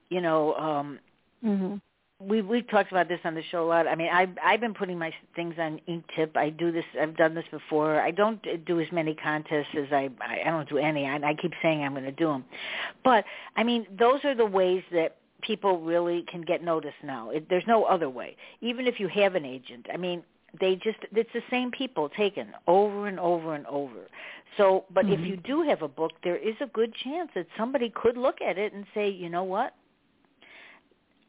[0.08, 0.98] you know, um
[1.44, 1.80] mhm
[2.28, 3.86] we we've talked about this on the show a lot.
[3.88, 6.36] I mean, I've I've been putting my things on Inktip.
[6.36, 6.84] I do this.
[7.00, 8.00] I've done this before.
[8.00, 11.06] I don't do as many contests as I I don't do any.
[11.06, 12.44] I, I keep saying I'm going to do them,
[13.04, 13.24] but
[13.56, 17.30] I mean, those are the ways that people really can get noticed now.
[17.30, 18.36] It, there's no other way.
[18.60, 20.22] Even if you have an agent, I mean,
[20.60, 24.08] they just it's the same people taken over and over and over.
[24.56, 25.12] So, but Mhm.
[25.14, 28.40] if you do have a book, there is a good chance that somebody could look
[28.42, 29.74] at it and say, you know what,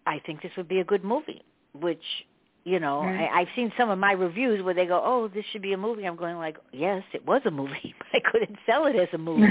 [0.06, 1.44] I think this would be a good movie.
[1.74, 2.26] Which,
[2.66, 3.30] you know, Right.
[3.32, 5.78] I, I've seen some of my reviews where they go, oh, this should be a
[5.78, 6.06] movie.
[6.06, 9.18] I'm going like, yes, it was a movie, but I couldn't sell it as a
[9.18, 9.42] movie.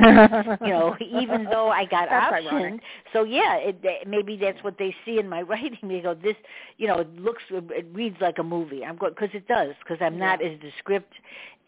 [0.63, 2.53] you know, even though I got That's optioned.
[2.53, 2.81] ironic.
[3.13, 5.79] So yeah, it, it- maybe that's what they see in my writing.
[5.89, 6.37] They go, this,
[6.79, 8.85] you know, it looks, it reads like a movie.
[8.85, 11.13] I'm going because it does because I'm not as descript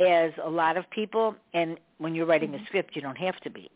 [0.00, 1.34] as a lot of people.
[1.52, 2.62] And when you're writing Mhm.
[2.62, 3.70] a script, you don't have to be.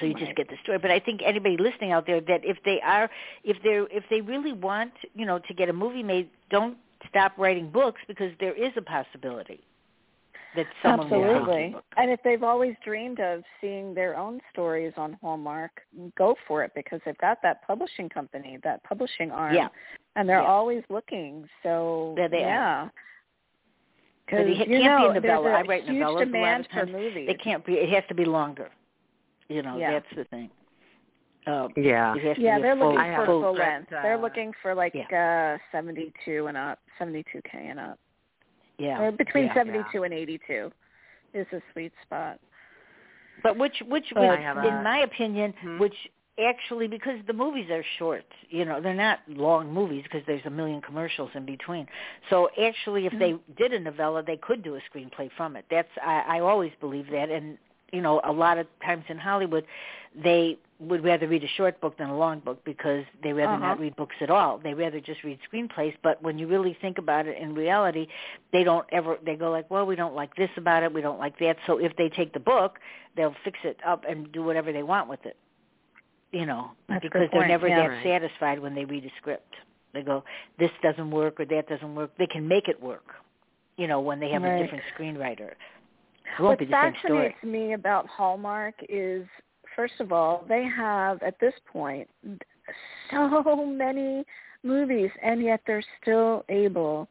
[0.00, 0.78] So you just get the story.
[0.78, 3.10] But I think anybody listening out there that if they are,
[3.44, 6.76] if they're, if they really want, you know, to get a movie made, don't
[7.08, 9.60] stop writing books because there is a possibility
[10.56, 11.76] that someone will take your Absolutely.
[11.96, 15.70] And if they've always dreamed of seeing their own stories on Hallmark,
[16.18, 19.68] go for it because they've got that publishing company, that publishing arm, Yeah.
[20.16, 20.48] and they're Yeah.
[20.48, 21.48] always looking.
[21.62, 22.48] So There they are.
[22.48, 22.84] yeah.
[22.84, 22.90] It
[24.26, 25.50] Because can't you be know, a novella.
[25.50, 26.68] I write huge novellas a lot of times.
[26.72, 27.28] for movies.
[27.28, 27.74] It can't be.
[27.74, 28.70] It has to be longer.
[29.50, 29.90] You know, Yeah.
[29.92, 30.48] that's the thing.
[31.46, 32.14] Uh, Yeah.
[32.14, 33.90] it has to yeah, they're full, looking I for a full script, length.
[33.90, 37.98] they're uh, looking for like uh 72 and up, 72k and up,
[38.78, 39.00] Yeah.
[39.02, 39.54] or between yeah.
[39.54, 40.70] 72 and 82
[41.34, 42.38] is a sweet spot.
[43.42, 45.78] But which, which, But, which have in a- my opinion, Hmm?
[45.78, 45.96] which
[46.38, 50.50] actually, because the movies are short, you know, they're not long movies because there's a
[50.50, 51.88] million commercials in between.
[52.28, 55.64] So actually, if they did a novella, they could do a screenplay from it.
[55.70, 57.56] That's I, I always believe that, and
[57.92, 59.64] you know, a lot of times in Hollywood,
[60.14, 63.66] they would rather read a short book than a long book because they rather Uh-huh.
[63.68, 64.56] not read books at all.
[64.58, 65.94] They rather just read screenplays.
[66.02, 68.08] But when you really think about it, in reality,
[68.52, 69.18] they don't ever.
[69.22, 71.56] They go like, well, we don't like this about it, we don't like that.
[71.66, 72.78] So if they take the book,
[73.16, 75.36] they'll fix it up and do whatever they want with it.
[76.32, 77.82] You know, That's because they're never yeah.
[77.82, 78.02] that Right.
[78.04, 79.54] satisfied when they read a script.
[79.92, 80.22] They go,
[80.58, 82.12] this doesn't work or that doesn't work.
[82.16, 83.14] They can make it work.
[83.76, 84.52] You know, when they have Right.
[84.52, 85.52] a different screenwriter.
[86.38, 86.92] What the story.
[86.92, 89.26] fascinates me about Hallmark is,
[89.76, 92.08] first of all, they have at this point
[93.10, 94.24] so many
[94.62, 97.08] movies, and yet they're still able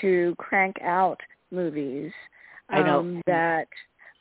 [0.00, 2.12] to crank out movies
[2.68, 3.00] I know.
[3.00, 3.66] um, that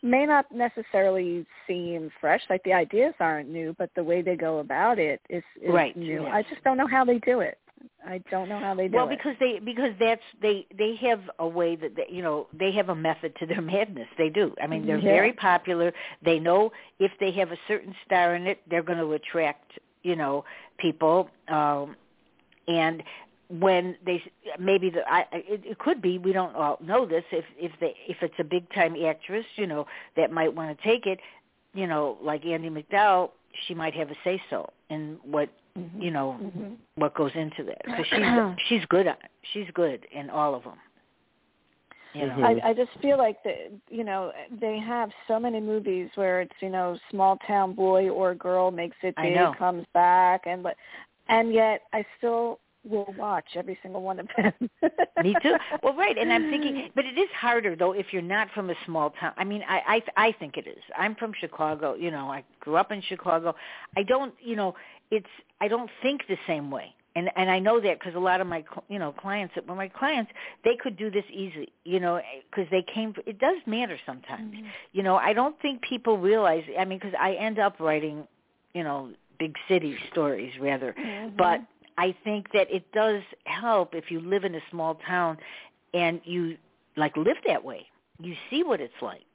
[0.01, 2.41] may not necessarily seem fresh.
[2.49, 5.95] Like the ideas aren't new, but the way they go about it is, is Right,
[5.95, 6.23] new.
[6.23, 6.31] yes.
[6.33, 7.57] I just don't know how they do it.
[8.05, 9.07] I don't know how they do well, it.
[9.07, 12.71] Well, because they because that's they they have a way that they, you know they
[12.71, 14.07] have a method to their madness.
[14.17, 14.55] They do.
[14.61, 15.03] I mean, they're Yeah.
[15.03, 15.93] very popular.
[16.23, 20.15] They know if they have a certain star in it, they're going to attract you
[20.15, 20.45] know
[20.77, 21.29] people.
[21.47, 21.95] Um,
[22.67, 23.03] and
[23.49, 24.23] when they
[24.59, 27.95] maybe the I it, it could be we don't all know this if if they
[28.07, 31.19] if it's a big time actress you know that might want to take it
[31.73, 33.31] you know like Andie MacDowell
[33.67, 35.49] she might have a say so in what.
[35.99, 36.77] You know Mhm.
[36.95, 38.25] what goes into that because she's
[38.69, 39.19] she's good at
[39.53, 40.77] she's good in all of them
[42.13, 42.41] you know.
[42.43, 46.55] I, I just feel like that you know they have so many movies where it's
[46.61, 50.75] you know small town boy or girl makes it big comes back and but
[51.27, 54.53] and yet I still will watch every single one of them.
[55.21, 55.53] Me too.
[55.83, 58.75] Well, right, and I'm thinking, but it is harder though if you're not from a
[58.85, 59.33] small town.
[59.37, 60.81] I mean, I I I think it is.
[60.97, 61.95] I'm from Chicago.
[61.95, 63.53] You know, I grew up in Chicago.
[63.97, 64.75] I don't, you know,
[65.11, 65.27] it's
[65.61, 68.47] I don't think the same way, and and I know that because a lot of
[68.47, 70.31] my you know clients, well, my clients,
[70.63, 73.13] they could do this easy, you know, because they came.
[73.25, 74.55] It does matter sometimes.
[74.93, 76.63] You know, I don't think people realize.
[76.77, 78.27] I mean, because I end up writing,
[78.73, 81.37] you know, big city stories rather, Mhm.
[81.37, 81.61] but
[81.97, 85.37] I think that it does help if you live in a small town
[85.93, 86.57] and you
[86.95, 87.87] like live that way.
[88.21, 89.28] You see what it's like.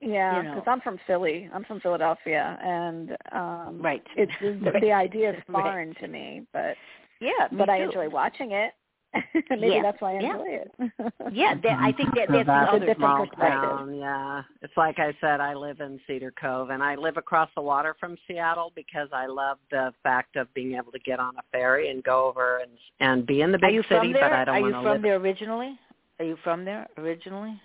[0.00, 0.54] Yeah, you know.
[0.54, 1.48] because I'm from Philly.
[1.52, 4.02] I'm from Philadelphia, and um Right.
[4.16, 4.80] it's the, Right.
[4.82, 5.62] the idea is Right.
[5.62, 6.76] foreign to me, but
[7.20, 7.84] Yeah, me but I too.
[7.84, 8.72] enjoy watching it.
[9.50, 10.32] Maybe Yeah, that's why I yeah.
[10.34, 10.72] enjoy it.
[11.32, 13.70] Yeah, that, I think that So that's the that's other a small perspective.
[13.70, 14.42] town, yeah.
[14.62, 17.94] It's like I said, I live in Cedar Cove, and I live across the water
[17.98, 21.90] from Seattle because I love the fact of being able to get on a ferry
[21.90, 24.60] and go over and and be in the Are big city, but I don't Are
[24.60, 25.78] you from live there originally?
[26.20, 27.60] Are you from there originally?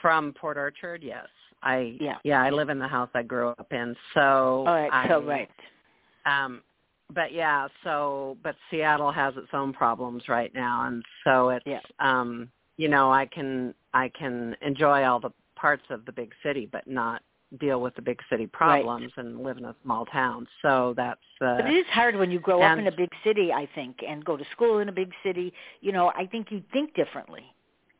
[0.00, 1.02] from Port Orchard.
[1.02, 1.28] Yes,
[1.64, 2.18] I Yeah.
[2.22, 3.96] yeah I live in the house I grew up in.
[4.12, 5.50] So All right, I, so right.
[6.26, 6.62] Um,
[7.12, 11.80] but yeah, so but Seattle has its own problems right now, and so it's Yeah.
[11.98, 16.68] um, you know I can I can enjoy all the parts of the big city,
[16.70, 17.22] but not
[17.58, 19.26] deal with the big city problems right.
[19.26, 20.46] and live in a small town.
[20.62, 21.20] So that's.
[21.40, 23.98] Uh, but it is hard when you grow up in a big city, I think,
[24.06, 25.52] and go to school in a big city.
[25.80, 27.44] You know, I think you think differently.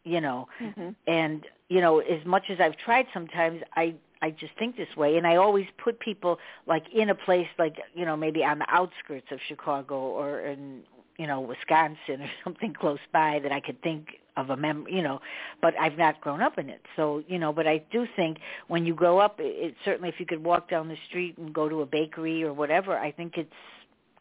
[0.04, 0.90] You know, mm-hmm.
[1.06, 5.16] and you know, as much as I've tried, sometimes I I just think this way,
[5.18, 8.66] and I always put people like in a place like you know maybe on the
[8.68, 10.80] outskirts of Chicago or in
[11.18, 15.02] you know Wisconsin or something close by that I could think of a mem you
[15.02, 15.20] know
[15.62, 16.82] but I've not grown up in it.
[16.96, 20.18] So you know but I do think when you grow up it, it certainly if
[20.18, 23.34] you could walk down the street and go to a bakery or whatever I think
[23.36, 23.52] it's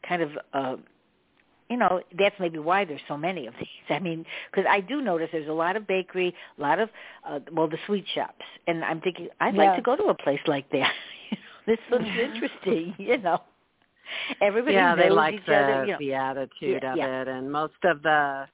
[0.08, 0.76] kind of uh
[1.70, 5.02] you know that's maybe why there's so many of these i mean because i do
[5.02, 6.90] notice there's a lot of bakery a lot of
[7.28, 9.66] uh well the sweet shops and i'm thinking i'd yeah.
[9.66, 10.92] like to go to a place like that
[11.68, 13.42] this looks interesting you know
[14.42, 15.98] everybody yeah, knows they like each the other, you know.
[16.00, 17.22] the attitude Yeah, of yeah.
[17.22, 18.48] it, and most of the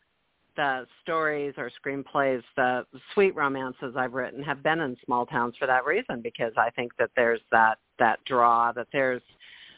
[0.55, 5.67] the stories or screenplays, the sweet romances I've written have been in small towns for
[5.67, 9.21] that reason because I think that there's that that draw that there's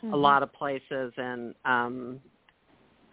[0.04, 0.14] Mm-hmm.
[0.16, 2.20] a lot of places and um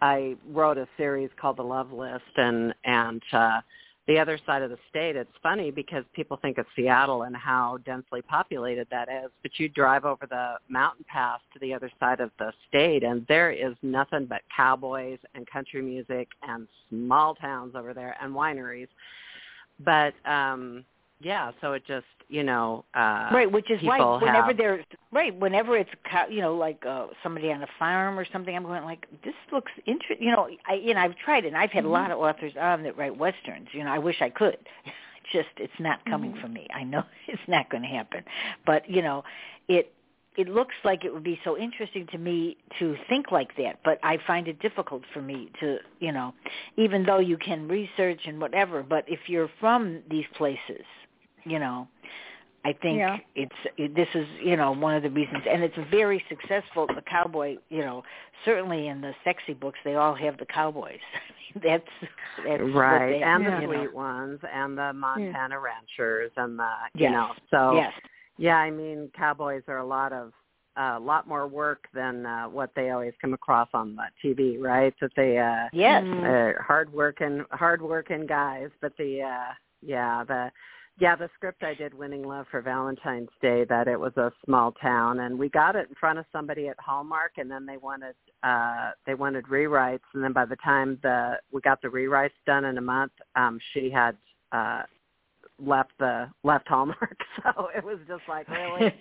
[0.01, 3.61] I wrote a series called The Love List and and uh
[4.07, 7.77] the other side of the state, it's funny because people think of Seattle and how
[7.85, 12.19] densely populated that is, but you drive over the mountain pass to the other side
[12.19, 17.75] of the state and there is nothing but cowboys and country music and small towns
[17.75, 18.87] over there and wineries.
[19.79, 20.85] But um
[21.21, 25.35] yeah, so it just, you know, uh right which is why whenever have- there's right
[25.39, 25.89] whenever it's
[26.29, 29.71] you know like uh somebody on a farm or something i'm going like this looks
[29.87, 31.89] interesting you know i you know i've tried it and i've had Mm-hmm.
[31.89, 34.57] a lot of authors on that write westerns you know i wish i could
[35.33, 36.41] just it's not coming Mm-hmm.
[36.41, 38.23] for me i know it's not going to happen
[38.65, 39.23] but you know
[39.67, 39.91] it
[40.37, 43.99] it looks like it would be so interesting to me to think like that but
[44.03, 46.33] i find it difficult for me to you know
[46.77, 50.85] even though you can research and whatever but if you're from these places
[51.45, 51.87] you know
[52.65, 53.17] I think Yeah.
[53.35, 56.87] it's it, this is you know one of the reasons, and it's very successful.
[56.87, 58.03] The cowboy, you know,
[58.45, 60.99] certainly in the sexy books, they all have the cowboys.
[61.63, 61.83] that's
[62.45, 63.73] that's right they, and the you know.
[63.81, 67.11] sweet ones and the montana ranchers and the you Yes.
[67.11, 67.93] know so Yes,
[68.37, 70.31] yeah i mean cowboys are a lot of
[70.77, 74.93] a lot more work than uh, what they always come across on the tv right
[75.01, 80.51] that they uh yes, uh, hard working hard working guys but the uh yeah the
[80.99, 84.71] yeah the script i did winning love for valentine's day that it was a small
[84.73, 88.15] town and we got it in front of somebody at hallmark and then they wanted
[88.43, 92.65] uh they wanted rewrites and then by the time the we got the rewrites done
[92.65, 94.15] in a month um she had
[94.51, 94.83] uh
[95.59, 98.93] left the left hallmark so it was just like really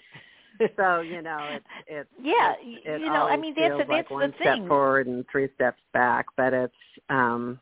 [0.77, 2.55] so you know it's it's yeah.
[2.61, 5.49] it, it you know, I mean, that's that's like one the step forward and three
[5.55, 6.75] steps back but it's
[7.11, 7.61] um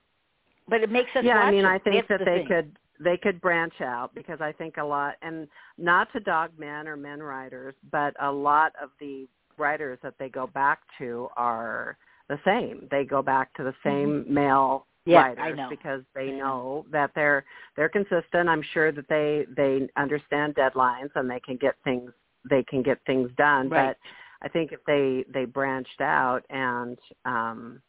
[0.68, 1.68] But it makes us yeah i mean it.
[1.68, 2.46] i think that the they thing.
[2.48, 6.86] could they could branch out because i think a lot and not to dog men
[6.88, 9.26] or men writers but a lot of the
[9.58, 11.96] writers that they go back to are
[12.28, 15.12] the same they go back to the same male Mm-hmm.
[15.12, 16.38] Yeah, writers because they know.
[16.38, 17.44] know that they're
[17.76, 22.10] they're consistent i'm sure that they they understand deadlines and they can get things
[22.50, 23.96] they can get things done Right.
[24.42, 27.80] but i think if they they branched out and um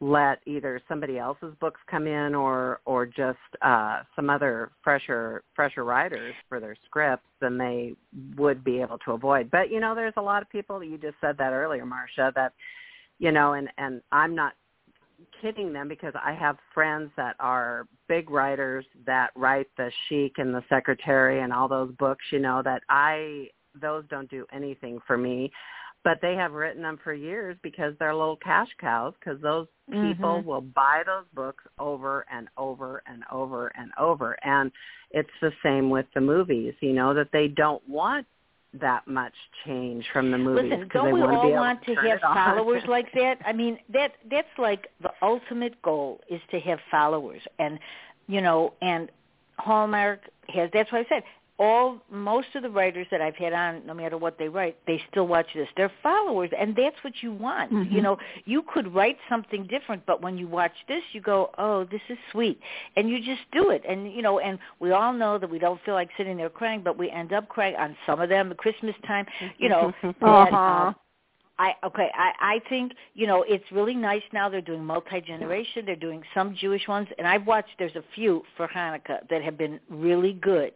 [0.00, 5.84] let either somebody else's books come in or or just uh some other fresher fresher
[5.84, 7.94] writers for their scripts then they
[8.36, 9.50] would be able to avoid.
[9.50, 12.52] But you know there's a lot of people you just said that earlier marsha that
[13.18, 14.52] you know and and i'm not
[15.40, 20.54] kidding them because i have friends that are big writers that write the chic and
[20.54, 23.48] the secretary and all those books you know that i
[23.80, 25.50] those don't do anything for me
[26.06, 30.40] but they have written them for years because they're little cash cows because those people
[30.40, 30.44] Mhm.
[30.44, 34.70] will buy those books over and over and over and over and
[35.10, 38.24] it's the same with the movies you know that they don't want
[38.74, 41.94] that much change from the movies Listen, don't they we want to all want to
[41.96, 43.38] turn have followers like that?
[43.44, 47.78] I mean, that that's like the ultimate goal is to have followers, and
[48.28, 49.10] you know, and
[49.58, 50.68] Hallmark has.
[50.72, 51.22] That's why I said
[51.58, 55.00] all most of the writers that I've had on, no matter what they write, they
[55.10, 55.68] still watch this.
[55.76, 57.72] They're followers, and that's what you want.
[57.72, 57.90] Mhm.
[57.90, 61.84] You know, you could write something different, but when you watch this, you go, "Oh,
[61.84, 62.60] this is sweet,"
[62.96, 63.82] and you just do it.
[63.86, 66.82] And you know, and we all know that we don't feel like sitting there crying,
[66.82, 69.26] but we end up crying on some of them at Christmas time.
[69.58, 70.88] You know, that, Uh-huh.
[70.88, 70.92] uh,
[71.58, 74.50] I okay, I I think you know it's really nice now.
[74.50, 75.86] They're doing multi generation.
[75.86, 77.78] They're doing some Jewish ones, and I've watched.
[77.78, 80.72] There's a few for Hanukkah that have been really good,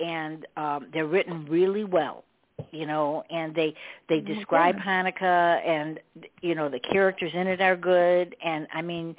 [0.00, 2.24] and um, they're written really well.
[2.72, 3.74] You know, and they
[4.08, 4.76] they Oh, describe.
[4.76, 6.00] Hanukkah, and
[6.42, 9.14] you know the characters in it are good, and I mean,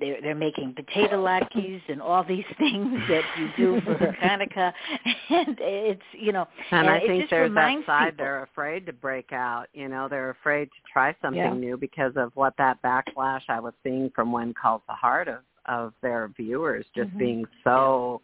[0.00, 4.72] they're they're making potato latkes and all these things that you do for Hanukkah,
[5.30, 8.24] and it's you know, and, and I think there's that side people.
[8.24, 9.66] they're afraid to break out.
[9.74, 11.52] You know, they're afraid to try something Yeah.
[11.54, 15.40] new because of what that backlash I was seeing from When Calls the Heart of
[15.66, 17.16] of their viewers just Mm-hmm.
[17.16, 17.20] Mhm.
[17.20, 18.20] being so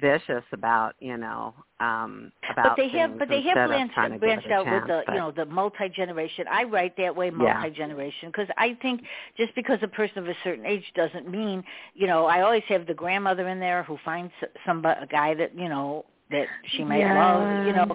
[0.00, 4.18] vicious about you know um about But they have, but they have branched, trying to
[4.18, 6.46] give branched out chance, with the, but- you know, the multi generation.
[6.50, 9.02] I write that way, multi generation, because I think
[9.36, 11.62] just because a person of a certain age doesn't mean,
[11.94, 14.32] you know, I always have the grandmother in there who finds
[14.66, 16.46] somebody, a guy that you know that
[16.76, 17.14] she might Yeah.
[17.14, 17.86] love, you know.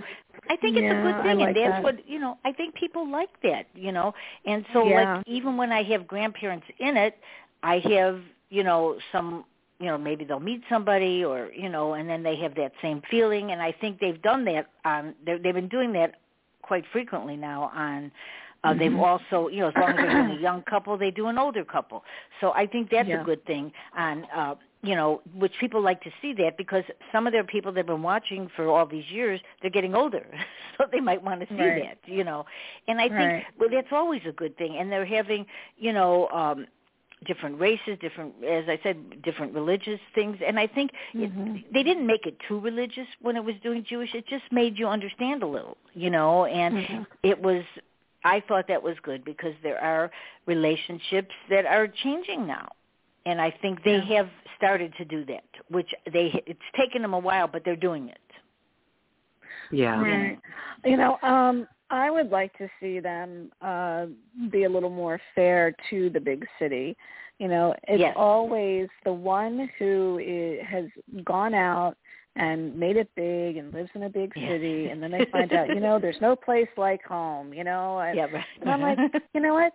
[0.50, 1.84] I think it's a good thing, like and that's that.
[1.84, 2.38] what you know.
[2.44, 4.14] I think people like that, you know.
[4.46, 5.16] And so, Yeah.
[5.16, 7.18] like, even when I have grandparents in it,
[7.64, 9.46] I have, you know, some
[9.84, 13.02] you know maybe they'll meet somebody or you know and then they have that same
[13.12, 16.16] feeling and i think they've done that on they've been doing that
[16.62, 18.10] quite frequently now on
[18.64, 19.04] uh, they've Mhm.
[19.04, 21.66] also you know as long as they're doing a young couple they do an older
[21.66, 22.04] couple
[22.40, 23.22] so i think that's Yeah.
[23.22, 27.28] a good thing on uh you know which people like to see that because some
[27.28, 30.26] of their people they've been watching for all these years they're getting older
[30.78, 31.84] so they might want to see Right.
[31.84, 32.46] that you know
[32.88, 33.44] and i think Right.
[33.60, 35.46] well that's always a good thing and they're having
[35.78, 36.66] you know um
[37.26, 40.38] different races, different, as I said, different religious things.
[40.46, 41.64] And I think it, Mhm.
[41.74, 44.14] they didn't make it too religious when it was doing Jewish.
[44.14, 46.46] It just made you understand a little, you know.
[46.46, 47.08] And Mhm.
[47.24, 47.64] it was,
[48.24, 50.12] I thought that was good because there are
[50.46, 52.70] relationships that are changing now.
[53.26, 54.18] And I think they Yeah.
[54.18, 58.10] have started to do that, which they it's taken them a while, but they're doing
[58.10, 58.20] it.
[59.72, 60.40] yeah Right.
[60.86, 64.08] You know, um, I would like to see them uh,
[64.52, 66.98] be a little more fair to the big city.
[67.38, 68.16] You know, it's Yes.
[68.18, 70.86] always the one who i has
[71.24, 71.96] gone out
[72.36, 74.50] and made it big and lives in a big Yeah.
[74.50, 77.54] city, and then they find out, you know, there's no place like home.
[77.54, 78.46] You know, and, yeah, right.
[78.62, 78.98] and I'm like,
[79.36, 79.74] you know what?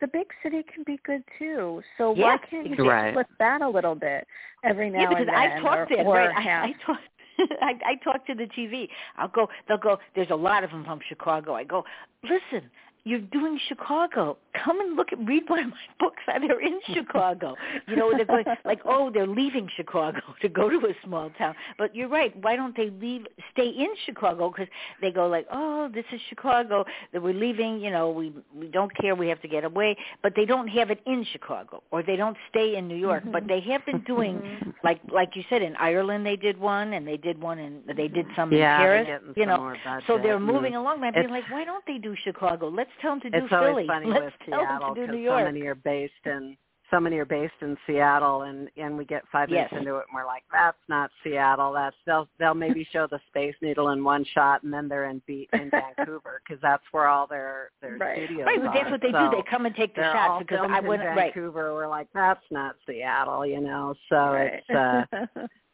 [0.00, 1.82] The big city can be good too.
[1.98, 2.88] So Yeah, why can't you.
[2.88, 3.12] Right.
[3.12, 4.24] flip that a little bit
[4.62, 5.34] every now yeah, and then?
[5.34, 6.36] I talk or, that or right.
[6.36, 7.00] I, I talk.
[7.60, 8.88] I, I talk to the TV.
[9.16, 9.48] I'll go.
[9.68, 9.98] They'll go.
[10.14, 11.54] There's a lot of them from Chicago.
[11.54, 11.84] I go.
[12.22, 12.70] Listen,
[13.06, 14.36] you're doing Chicago.
[14.64, 16.22] Come and look at read one of my books.
[16.26, 17.54] They're in Chicago.
[17.86, 21.54] You know, they're going like, oh, they're leaving Chicago to go to a small town.
[21.78, 22.34] But you're right.
[22.42, 23.26] Why don't they leave?
[23.52, 24.66] Stay in Chicago because
[25.00, 26.84] they go like, oh, this is Chicago.
[27.12, 27.80] That we're leaving.
[27.80, 29.14] You know, we we don't care.
[29.14, 29.96] We have to get away.
[30.22, 33.22] But they don't have it in Chicago, or they don't stay in New York.
[33.32, 34.74] But they have been doing Mhm.
[34.82, 38.08] like like you said in Ireland they did one and they did one and they
[38.08, 39.74] did some yeah in Paris you know
[40.06, 43.12] so they're moving along and I'm being like why don't they do Chicago let's tell
[43.12, 45.62] them to do it's always funny let's with Seattle them to do because so many
[45.66, 46.56] are based in
[46.90, 50.14] so many are based in Seattle and and we get five minutes into it and
[50.14, 51.72] we're like that's not Seattle.
[51.72, 55.20] That's they'll they'll maybe show the Space Needle in one shot and then they're in
[55.26, 58.16] beat in Vancouver because that's where all their their Right.
[58.16, 58.74] studios right but are.
[58.74, 61.02] that's what they so do they come and take the shots because I in went
[61.02, 61.34] right.
[61.34, 61.74] Vancouver.
[61.74, 63.94] We're like that's not Seattle you know?
[64.08, 64.62] So Right.
[64.68, 65.46] it's uh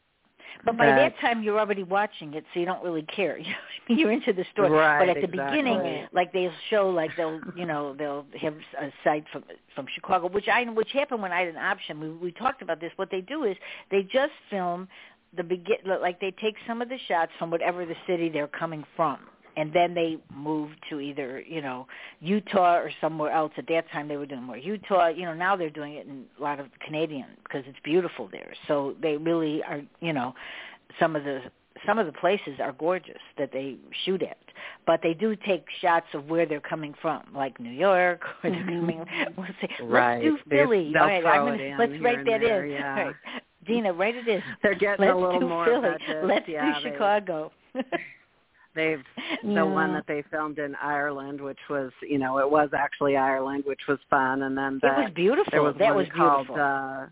[0.65, 3.39] but by that time you're already watching it so you don't really care.
[3.43, 3.99] You know what I mean?
[3.99, 4.71] you're into the story.
[4.71, 5.59] Right, but at the exactly.
[5.59, 9.45] beginning like they'll show like they'll you know they'll have a site from
[9.75, 12.01] from Chicago which I which happened when I had an option.
[12.01, 12.93] We we talked about this.
[12.97, 13.57] What they do is
[13.91, 14.89] they just film
[15.37, 18.85] the begin like they take some of the shots from whatever the city they're coming
[18.95, 19.19] from
[19.57, 21.87] and then they move to either you know
[22.21, 23.53] Utah or somewhere else.
[23.57, 25.09] At that time they were doing more Utah.
[25.09, 28.53] You know now they're doing it in a lot of Canadian because it's beautiful there.
[28.69, 30.35] So they really are you know
[31.01, 31.41] some of the
[31.87, 34.37] some of the places are gorgeous that they shoot at.
[34.87, 38.61] But they do take shots of where they're coming from like New York or they're
[38.61, 38.81] Mhm.
[38.81, 39.05] coming
[39.39, 40.23] let's say Right.
[40.25, 40.93] let's do Philly.
[40.97, 42.97] All right I'm gonna, let's write that there, in yeah.
[42.99, 43.15] All right.
[43.67, 44.43] Deena write it in.
[44.63, 45.91] They're getting let's a little do more Philly.
[46.25, 47.53] let's yeah do Chicago
[48.75, 49.05] they've
[49.43, 49.55] Yeah.
[49.55, 53.65] the one that they filmed in Ireland, which was you know it was actually Ireland,
[53.67, 57.07] which was fun, and then the, it was beautiful was that was called beautiful uh,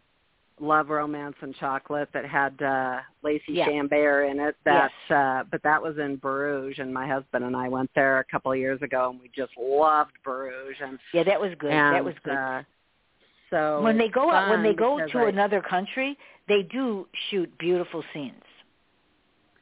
[0.63, 3.67] Love, Romance, and Chocolate that had uh, Lacey Yeah.
[3.69, 4.57] Chabert in it.
[4.67, 5.17] That Yes.
[5.17, 8.53] uh, but that was in Bruges, and my husband and I went there a couple
[8.53, 12.05] of years ago, and we just loved Bruges, and yeah that was good and, that
[12.05, 12.63] was good Uh,
[13.49, 17.49] so when they go out when they go to I- another country they do shoot
[17.59, 18.43] beautiful scenes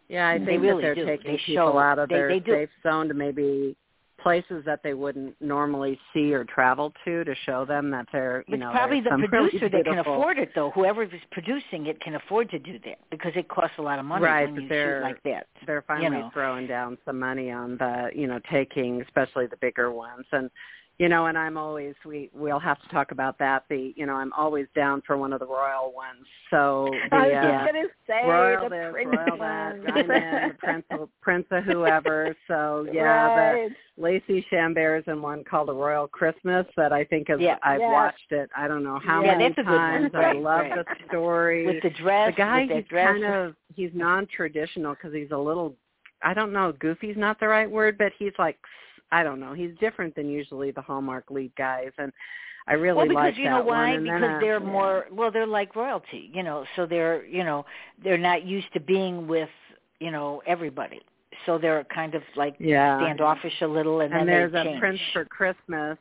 [0.09, 2.29] Yeah, I They think really that they're taking They people show- out of they- their
[2.29, 2.53] they do.
[2.53, 3.77] safe zone to maybe
[4.21, 8.55] places that they wouldn't normally see or travel to to show them that they're you
[8.55, 10.71] It's know probably the producer really that can afford it, though.
[10.71, 14.05] Whoever is producing it can afford to do that because it costs a lot of
[14.05, 15.47] money Right, when you they're- shoot like that.
[15.67, 16.31] they're finally know.
[16.33, 20.51] throwing down some money on the you know taking especially the bigger ones and
[20.99, 23.65] you know, and I'm always we we'll have to talk about that.
[23.71, 26.27] The you know I'm always down for one of the royal ones.
[26.51, 30.55] So the I was uh, gonna say royal the this, prince royal that, diamond, the
[30.59, 32.35] prince of, prince of whoever.
[32.49, 33.03] So yeah,
[33.35, 33.71] right.
[33.97, 37.59] the Lacey Chabert's in one called A Royal Christmas that I think is Yeah.
[37.63, 37.93] I've Yes.
[37.93, 38.51] watched it.
[38.57, 39.79] I don't know how Yeah, many that's a one.
[39.79, 40.11] times.
[40.15, 40.75] I love right.
[40.75, 41.65] the story.
[41.65, 43.07] with the dress, the guy he's dress.
[43.07, 45.77] kind of he's non-traditional because he's a little
[46.23, 48.59] I don't know goofy's not the right word, but he's like
[49.11, 49.55] I don't know.
[49.55, 52.13] He's different than usually the Hallmark lead guys, and
[52.67, 53.97] I really well, because like you that know why?
[53.97, 56.65] because they're more well, they're like royalty, you know.
[56.77, 57.65] So they're you know
[58.03, 59.49] they're not used to being with
[60.01, 61.01] you know everybody.
[61.47, 62.99] So they're kind of like yeah.
[63.01, 64.79] standoffish a little, and, and then there's a.
[64.79, 65.97] Prince for Christmas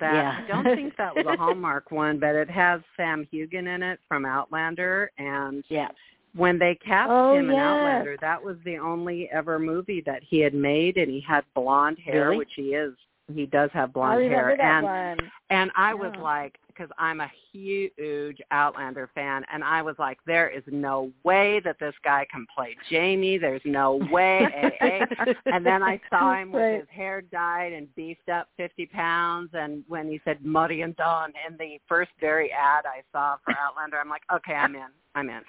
[0.00, 0.44] that Yeah.
[0.44, 4.00] I don't think that was a Hallmark one, but it has Sam Heughan in it
[4.08, 5.88] from Outlander, and yeah,
[6.34, 7.62] when they cast Oh, him in yes.
[7.64, 11.98] Outlander, that was the only ever movie that he had made, and he had blonde
[11.98, 12.38] hair, Really?
[12.38, 12.94] which he is.
[13.34, 15.30] He does have blonde hair, and one.
[15.50, 20.48] and I was like, because I'm a huge Outlander fan, and I was like, there
[20.48, 23.36] is no way that this guy can play Jamie.
[23.38, 24.46] There's no way.
[25.46, 26.78] and then I saw him with Right.
[26.80, 29.50] his hair dyed and beefed up 50 pounds.
[29.54, 33.54] And when he said Muddy and Dawn in the first very ad I saw for
[33.58, 34.86] Outlander, I'm like, okay, I'm in.
[35.14, 35.40] I'm in.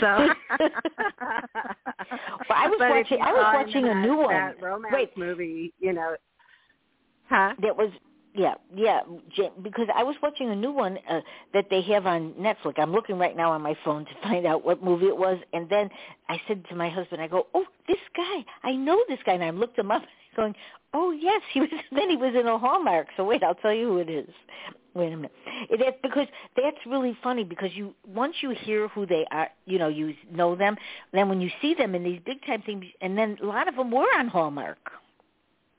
[0.00, 0.28] So,
[2.48, 4.32] Well, I was watching- I was watching in a that- new one.
[4.34, 5.16] That romance Wait.
[5.16, 6.16] movie, you know.
[7.28, 7.54] Huh?
[7.60, 7.90] that was
[8.36, 9.00] yeah yeah
[9.62, 11.20] because I was watching a new one uh,
[11.54, 12.74] that they have on Netflix.
[12.78, 15.68] I'm looking right now on my phone to find out what movie it was, and
[15.68, 15.88] then
[16.28, 19.44] I said to my husband, I go, oh, this guy, I know this guy, and
[19.44, 20.02] I looked him up,
[20.36, 20.54] going,
[20.94, 21.70] oh yes, he was.
[21.92, 23.08] Then he was in a Hallmark.
[23.16, 24.28] So wait, I'll tell you who it is.
[24.94, 25.32] Wait a minute.
[25.70, 26.26] It, that's because
[26.56, 30.56] that's really funny because you once you hear who they are, you know, you know
[30.56, 30.76] them.
[31.12, 33.76] Then when you see them in these big time things, and then a lot of
[33.76, 34.78] them were on Hallmark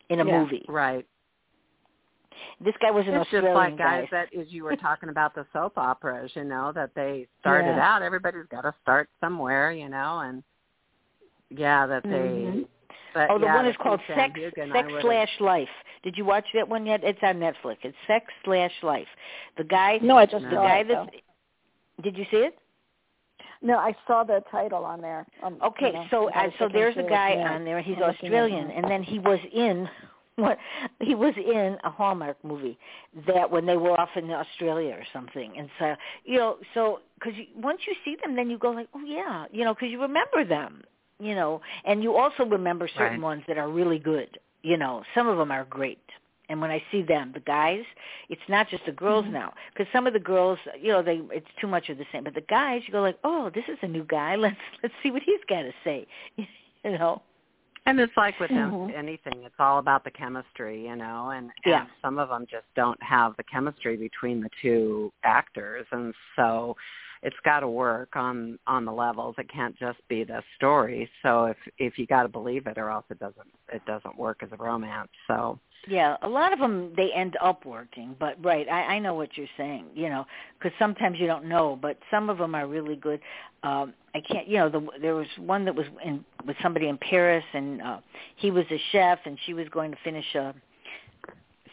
[0.09, 0.39] in a Yeah.
[0.39, 0.65] movie.
[0.67, 1.05] Right.
[2.59, 4.25] This guy was an it's just Australian like guys guy.
[4.31, 7.95] that as you were talking about the soap operas, you know, that they started Yeah.
[7.95, 8.01] out.
[8.01, 10.43] Everybody's got to start somewhere, you know, and
[11.49, 12.09] yeah, that they.
[12.09, 12.67] Mhm.
[13.13, 15.69] But Oh, the yeah, one is Sam called Sex Heughan, Sex Slash Life.
[16.03, 17.03] Did you watch that one yet?
[17.03, 17.77] It's on Netflix.
[17.83, 19.07] It's Sex Slash Life.
[19.57, 20.87] The guy, No, I just the saw guy it.
[20.89, 21.09] that.
[21.11, 22.03] though.
[22.03, 22.57] Did you see it?
[23.63, 25.25] No, I saw the title on there.
[25.41, 27.53] Um, Okay, you know, so I uh, so there's a through it, guy yeah.
[27.53, 27.81] on there.
[27.81, 29.89] He's I'm looking at it Australian, and then he was in
[30.37, 30.57] what
[31.01, 32.77] he was in a Hallmark movie
[33.27, 37.33] that when they were off in Australia or something, and so you know, so because
[37.55, 40.45] once you see them, then you go like, oh yeah, you know, because you remember
[40.45, 40.83] them,
[41.19, 43.21] you know, and you also remember certain Right.
[43.21, 44.39] ones that are really good.
[44.61, 46.03] You know, some of them are great.
[46.49, 47.83] And when I see them, the guys,
[48.29, 49.31] it's not just the girls Mhm.
[49.31, 52.23] now, because some of the girls, you know, they it's too much of the same.
[52.23, 54.35] But the guys, you go like, oh, this is a new guy.
[54.45, 56.05] Let's let's see what he's got to say.
[56.37, 56.45] you
[56.97, 57.21] know.
[57.87, 58.93] And it's like with them, Mhm.
[58.93, 61.81] anything, it's all about the chemistry, you know, and, Yeah.
[61.83, 66.75] and some of them just don't have the chemistry between the two actors, and so
[67.23, 69.35] it's got to work on on the levels.
[69.37, 71.09] It can't just be the story.
[71.23, 74.41] So if if you got to believe it, or else it doesn't it doesn't work
[74.43, 75.09] as a romance.
[75.27, 79.13] So Yeah, a lot of them they end up working, but right, I, I know
[79.15, 79.85] what you're saying.
[79.93, 80.25] You know,
[80.57, 83.19] because sometimes you don't know, but some of them are really good.
[83.63, 86.97] Um, I can't, you know, the, there was one that was in with somebody in
[86.97, 87.99] Paris, and uh,
[88.35, 90.53] he was a chef, and she was going to finish a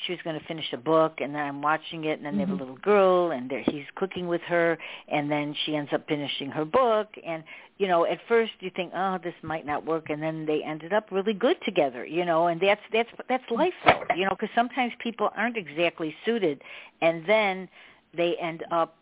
[0.06, 2.40] she was going to finish a book and then I'm watching it and then they
[2.40, 2.60] have a Mhm.
[2.60, 4.78] little girl and there he's cooking with her
[5.08, 7.44] and then she ends up finishing her book and
[7.78, 10.92] you know at first you think oh this might not work and then they ended
[10.92, 14.50] up really good together you know and that's that's that's life though you know because
[14.54, 16.62] sometimes people aren't exactly suited
[17.00, 17.68] and then
[18.14, 18.96] they end up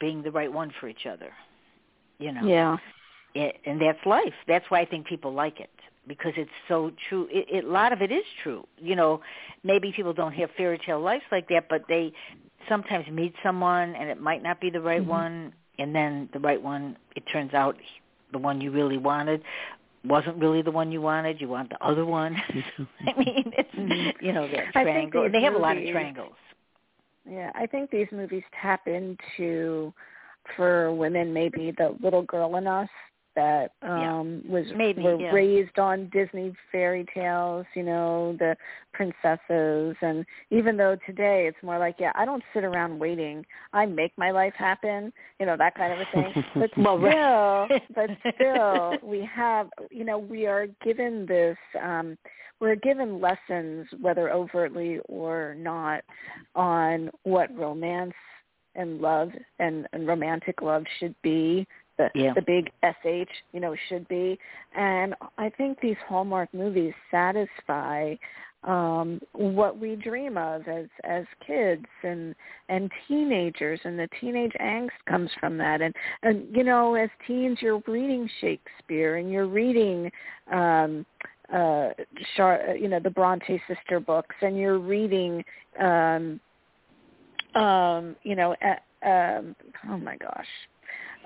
[0.00, 1.32] being the right one for each other
[2.18, 2.76] you know Yeah.
[3.34, 4.34] it, and that's life.
[4.46, 5.70] That's why I think people like it
[6.06, 7.28] because it's so true.
[7.30, 8.66] It, it, a lot of it is true.
[8.78, 9.20] You know,
[9.62, 12.12] maybe people don't have fairy tale lives like that, but they
[12.68, 15.06] sometimes meet someone and it might not be the right Mhm.
[15.06, 16.96] one, and then the right one.
[17.16, 17.76] It turns out
[18.32, 19.42] the one you really wanted
[20.04, 21.40] wasn't really the one you wanted.
[21.40, 22.36] You want the other one.
[23.06, 25.22] I mean, it's you know that I think triangle.
[25.22, 26.34] these They have a lot of triangles.
[27.28, 29.92] Yeah, I think these movies tap into
[30.56, 32.88] for women maybe the little girl in us
[33.34, 34.18] that Yeah.
[34.18, 35.32] um was Maybe, were yeah.
[35.32, 38.56] raised on Disney fairy tales, you know, the
[38.92, 43.44] princesses and even though today it's more like, yeah, I don't sit around waiting.
[43.72, 46.44] I make my life happen, you know, that kind of a thing.
[46.54, 52.16] But Well, still but still we have you know, we are given this um
[52.60, 56.02] we're given lessons, whether overtly or not,
[56.54, 58.14] on what romance
[58.74, 61.66] and love and, and romantic love should be,
[61.96, 62.34] the Yeah.
[62.34, 64.38] the big sh, you know, should be.
[64.74, 68.14] And I think these Hallmark movies satisfy
[68.64, 72.34] um what we dream of as as kids and
[72.68, 77.58] and teenagers and the teenage angst comes from that and and you know as teens
[77.60, 80.10] you're reading Shakespeare and you're reading
[80.50, 81.04] um
[81.52, 81.90] uh
[82.36, 85.44] Char- you know the Bronte sister books and you're reading
[85.78, 86.40] um
[87.54, 89.54] um you know uh, um
[89.90, 90.46] oh my gosh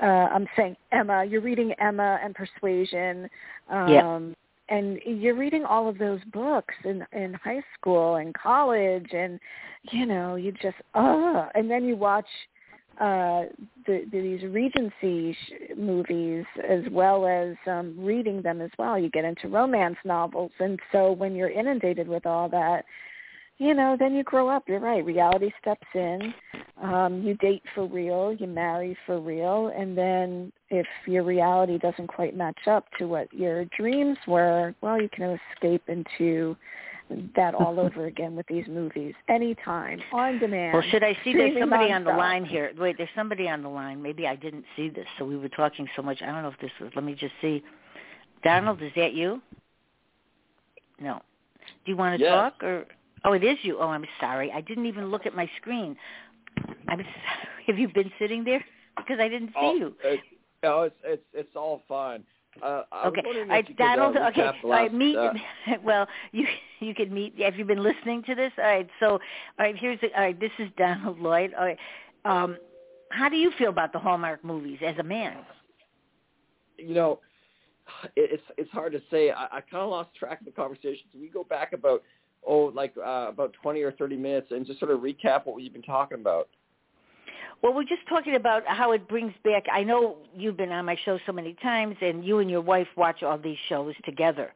[0.03, 1.25] uh I'm saying Emma.
[1.25, 3.29] You're reading Emma and Persuasion.
[3.71, 4.35] Um Yeah.
[4.71, 9.41] and you're reading all of those books in in high school and college and
[9.93, 12.27] you know you just uh and then you watch
[13.01, 13.45] uh
[13.87, 18.99] the, the these regency sh- movies as well as um reading them as well.
[18.99, 20.53] You get into romance novels.
[20.59, 22.85] And so when you're inundated with all that
[23.59, 26.33] you know then you grow up you're right reality steps in
[26.83, 32.07] um you date for real you marry for real and then if your reality doesn't
[32.07, 36.57] quite match up to what your dreams were well you can escape into
[37.35, 41.59] that all over again with these movies anytime on demand Well, should I see there's
[41.59, 42.73] somebody on the line here?
[42.79, 44.03] Wait, there's somebody on the line.
[44.03, 46.23] Maybe I didn't see this, so we were talking so much.
[46.23, 46.91] I don't know if this was.
[46.95, 47.63] Let me just see.
[48.45, 49.41] Donald, is that you?
[51.01, 51.21] No.
[51.85, 52.33] Do you want to Yes.
[52.33, 52.87] talk or?
[53.25, 53.79] Oh, it is you.
[53.81, 54.51] Oh, I'm sorry.
[54.53, 55.97] I didn't even look at my screen.
[56.89, 56.99] I'm.
[56.99, 57.07] Sorry.
[57.67, 58.65] Have you been sitting there?
[58.97, 59.95] Because I didn't see Oh, you.
[60.05, 60.21] It,
[60.63, 62.25] no, it's it's it's all fine.
[62.63, 63.21] Uh, Okay.
[63.25, 64.17] wondering All right, if could, uh, Donald.
[64.17, 64.51] okay.
[64.65, 64.93] All right.
[64.93, 65.17] Meet.
[65.17, 65.33] uh,
[65.85, 66.47] well, you
[66.81, 67.39] you can meet.
[67.41, 68.53] Have you been listening to this?
[68.59, 68.89] All right.
[69.01, 69.19] So, all
[69.59, 69.77] right.
[69.77, 70.39] Here's the, all right.
[70.41, 71.53] This is Donald Lloyd.
[71.59, 71.79] All right.
[72.25, 72.57] Um,
[73.11, 75.37] how do you feel about the Hallmark movies as a man?
[76.79, 77.21] you know,
[78.17, 79.31] it, it's it's hard to say.
[79.31, 81.03] I, I kind of lost track of the conversation.
[81.13, 82.03] So we go back about
[82.49, 85.73] oh, like uh, about twenty or thirty minutes, and just sort of recap what we've
[85.73, 86.49] been talking about.
[87.63, 89.65] Well, we're just talking about how it brings back.
[89.73, 92.87] I know you've been on my show so many times, and you and your wife
[92.97, 94.53] watch all these shows together.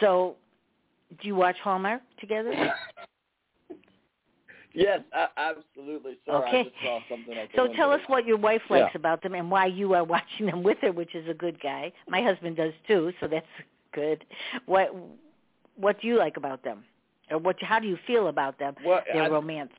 [0.00, 0.36] So,
[1.20, 2.52] do you watch Hallmark together?
[4.76, 5.00] Yes,
[5.38, 6.18] absolutely.
[6.26, 6.60] Sorry, Okay.
[6.60, 7.34] I just saw something.
[7.34, 8.98] I So tell us what your wife likes Yeah.
[8.98, 11.92] about them and why you are watching them with her, which is a good guy.
[12.08, 13.46] My husband does too, so that's
[13.92, 14.22] good.
[14.66, 14.94] What
[15.76, 16.84] what do you like about them,
[17.30, 17.56] or what?
[17.62, 18.74] How do you feel about them?
[18.84, 19.72] Well, Their I, romance.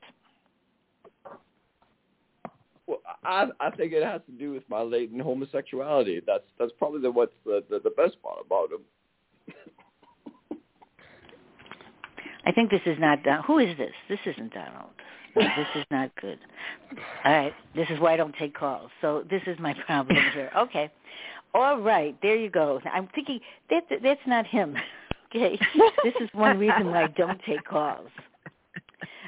[2.86, 6.20] well, I I think it has to do with my latent homosexuality.
[6.26, 8.82] That's that's probably the what's the the, the best part about them.
[12.46, 13.42] I think this is not Don.
[13.44, 13.92] Who is this?
[14.08, 14.90] This isn't Donald.
[15.34, 16.38] This is not good.
[17.24, 18.90] All right, this is why I don't take calls.
[19.00, 20.50] So this is my problem here.
[20.56, 20.90] Okay,
[21.54, 22.80] all right, there you go.
[22.92, 23.40] I'm thinking
[23.70, 24.76] that that's not him.
[25.34, 25.58] Okay,
[26.04, 28.08] this is one reason why I don't take calls.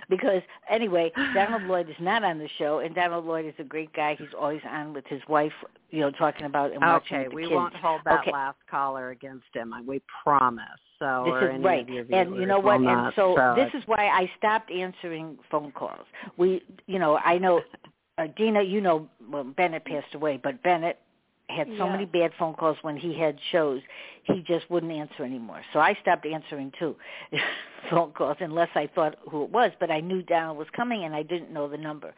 [0.09, 3.93] Because anyway, Donald Lloyd is not on the show, and Donald Lloyd is a great
[3.93, 4.17] guy.
[4.19, 5.53] He's always on with his wife,
[5.91, 7.55] you know, talking about and watching Okay, the we kids.
[7.55, 8.33] won't hold that Okay.
[8.33, 9.73] last caller against him.
[9.87, 10.65] We promise.
[10.99, 12.77] So, This is right, and you know what?
[12.77, 16.05] And not, so, this is why I stopped answering phone calls.
[16.37, 17.63] We, you know, I know,
[18.19, 20.99] uh, Deena, you know, well, Bennett passed away, but Bennett
[21.51, 21.93] had so Yeah.
[21.93, 23.83] many bad phone calls when he had shows,
[24.25, 25.63] he just wouldn't answer anymore.
[25.73, 26.97] So I stopped answering too,
[27.91, 29.73] phone calls unless I thought who it was.
[29.81, 32.15] But I knew Donald was coming, and I didn't know the number.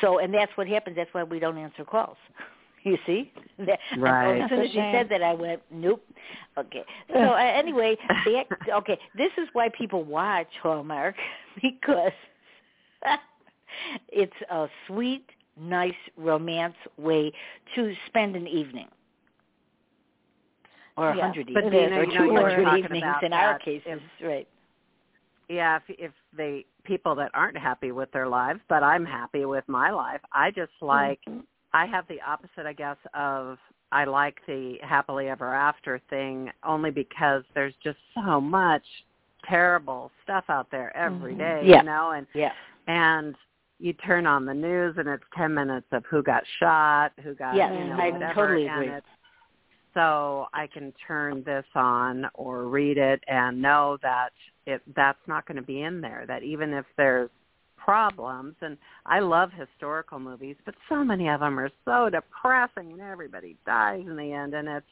[0.00, 0.96] So, and that's what happens.
[0.96, 2.16] That's why we don't answer calls.
[2.84, 3.30] You see?
[3.96, 4.40] Right.
[4.40, 6.04] As soon as That's you said that, I went, nope.
[6.58, 6.82] Okay.
[7.14, 11.14] So uh, anyway, back, okay, this is why people watch Hallmark
[11.62, 12.10] because
[14.08, 15.24] it's a sweet,
[15.56, 17.32] nice romance way
[17.74, 18.88] to spend an evening.
[20.96, 23.86] Or a Yeah, hundred evenings, or you know, you were hundred evenings in our cases,
[24.20, 24.48] if- right?
[25.48, 29.66] yeah, if if they people that aren't happy with their lives, but I'm happy with
[29.68, 30.20] my life.
[30.32, 31.20] I just like
[31.72, 33.58] I have the opposite, I guess, of
[33.90, 38.84] I like the happily ever after thing only because there's just so much
[39.44, 41.38] terrible stuff out there every Mhm.
[41.38, 41.78] day, Yeah.
[41.78, 42.52] you know, and Yeah.
[42.86, 43.36] and
[43.82, 47.56] you turn on the news and it's 10 minutes of who got shot, who got,
[47.56, 48.96] Yes, you know, I whatever, totally and agree.
[48.96, 49.06] it's
[49.94, 54.30] so I can turn this on or read it and know that
[54.66, 56.24] it that's not going to be in there.
[56.26, 57.28] That even if there's
[57.76, 63.00] problems, and I love historical movies, but so many of them are so depressing, and
[63.00, 64.86] everybody dies in the end, and it's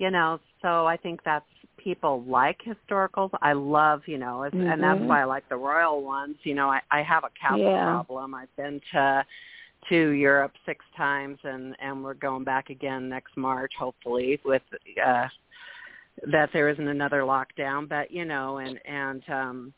[0.00, 0.40] you know.
[0.62, 1.46] So I think that's
[1.76, 3.30] people like historicals.
[3.40, 5.06] I love you know, as, and that's Mhm.
[5.06, 6.36] why I like the royal ones.
[6.42, 7.84] You know, I I have a castle Yeah.
[7.84, 8.34] problem.
[8.34, 9.24] I've been to
[9.88, 14.62] to Europe six times and and we're going back again next March hopefully with
[15.02, 15.26] uh
[16.30, 19.72] that there isn't another lockdown but you know and and um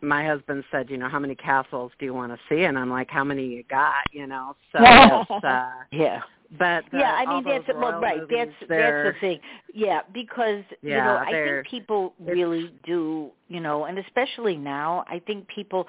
[0.00, 2.88] my husband said you know how many castles do you want to see and I'm
[2.90, 6.22] like how many you got you know so it's uh Yeah.
[6.58, 8.20] But the, yeah, I mean that's well, right.
[8.20, 9.40] movies, That's that's the thing.
[9.72, 13.30] Yeah, because you know I think people really do.
[13.48, 15.86] You know, and especially now, I think people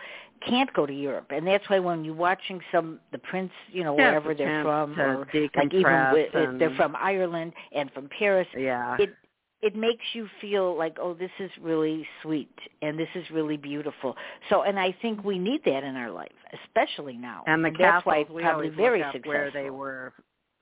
[0.48, 3.98] can't go to Europe, and that's why when you're watching some the Prince, you know,
[3.98, 8.48] Yeah, wherever they're from, or like even with, if they're from Ireland and from Paris,
[8.58, 8.96] yeah.
[9.00, 9.14] it
[9.62, 14.14] it makes you feel like oh this is really sweet and this is really beautiful
[14.50, 16.32] so and i think we need that in our life
[16.66, 20.14] especially now and the that's castles why it's probably very successful where they were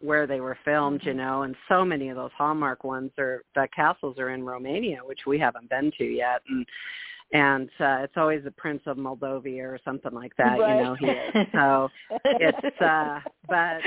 [0.01, 1.09] where they were filmed, Mm-hmm.
[1.09, 4.99] you know, and so many of those Hallmark ones are the castles are in Romania,
[5.05, 6.65] which we haven't been to yet, and
[7.33, 10.75] and uh, it's always the Prince of Moldavia or something like that, Right.
[10.77, 10.95] you know.
[10.99, 11.89] He is so
[12.25, 13.79] it's uh but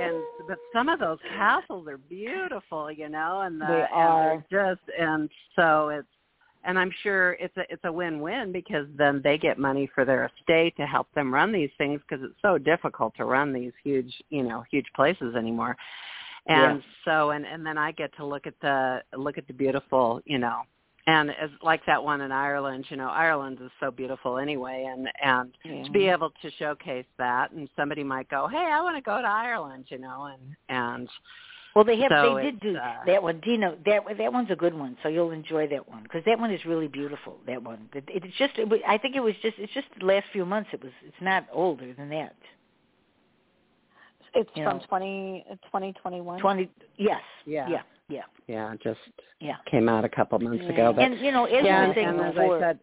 [0.00, 0.16] and
[0.48, 4.44] but some of those castles are beautiful, you know, and the, They are.
[4.50, 6.08] they're just and so it's
[6.64, 10.30] and I'm sure it's a it's a win-win because then they get money for their
[10.38, 14.12] estate to help them run these things because it's so difficult to run these huge
[14.30, 15.76] you know huge places anymore.
[16.46, 20.20] And so and and then I get to look at the look at the beautiful
[20.24, 20.62] you know.
[21.06, 25.06] And as like that one in Ireland, you know, Ireland is so beautiful anyway, and
[25.22, 29.02] and to be able to showcase that, and somebody might go, hey, I want to
[29.02, 31.08] go to Ireland, you know, and and
[31.74, 34.56] well they have So they did do uh, that one dino that that one's a
[34.56, 37.88] good one so you'll enjoy that one because that one is really beautiful that one
[37.94, 40.70] it, it's just it, i think it was just it's just the last few months
[40.72, 42.34] it was it's not older than that
[44.34, 44.84] It's You from know.
[44.88, 46.40] twenty twenty twenty one.
[46.40, 47.68] twenty yes Yeah.
[47.68, 49.00] yeah yeah yeah, just
[49.40, 50.72] yeah came out a couple months Yeah.
[50.72, 52.78] ago, but and you know as yeah, you were saying and as I said,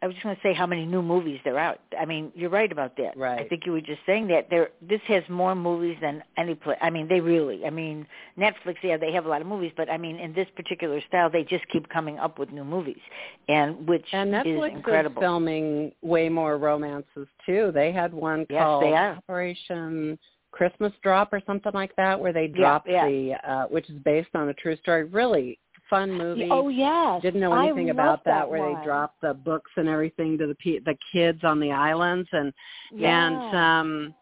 [0.00, 1.72] I was just going to say how many new movies there are.
[1.72, 1.80] Out.
[1.98, 3.16] I mean, you're right about that.
[3.16, 3.40] Right.
[3.40, 4.70] I think you were just saying that there.
[4.80, 6.78] This has more movies than any place.
[6.80, 7.66] I mean, they really.
[7.66, 8.06] I mean,
[8.38, 8.76] Netflix.
[8.82, 11.42] Yeah, they have a lot of movies, but I mean, in this particular style, they
[11.44, 13.00] just keep coming up with new movies,
[13.48, 15.20] and which and Netflix is incredible.
[15.22, 17.70] is filming way more romances too.
[17.74, 18.94] They had one Yes, called.
[18.94, 20.18] Operation
[20.52, 23.06] Christmas Drop or something like that, where they Yeah, dropped yeah.
[23.06, 25.04] the, uh, which is based on a true story.
[25.04, 25.58] Really
[25.88, 26.48] fun movie.
[26.50, 27.22] Oh yes.
[27.22, 28.78] Didn't know anything about that, that where one.
[28.80, 32.52] they dropped the books and everything to the pe- the kids on the islands and
[32.92, 33.26] Yeah.
[33.26, 34.14] and um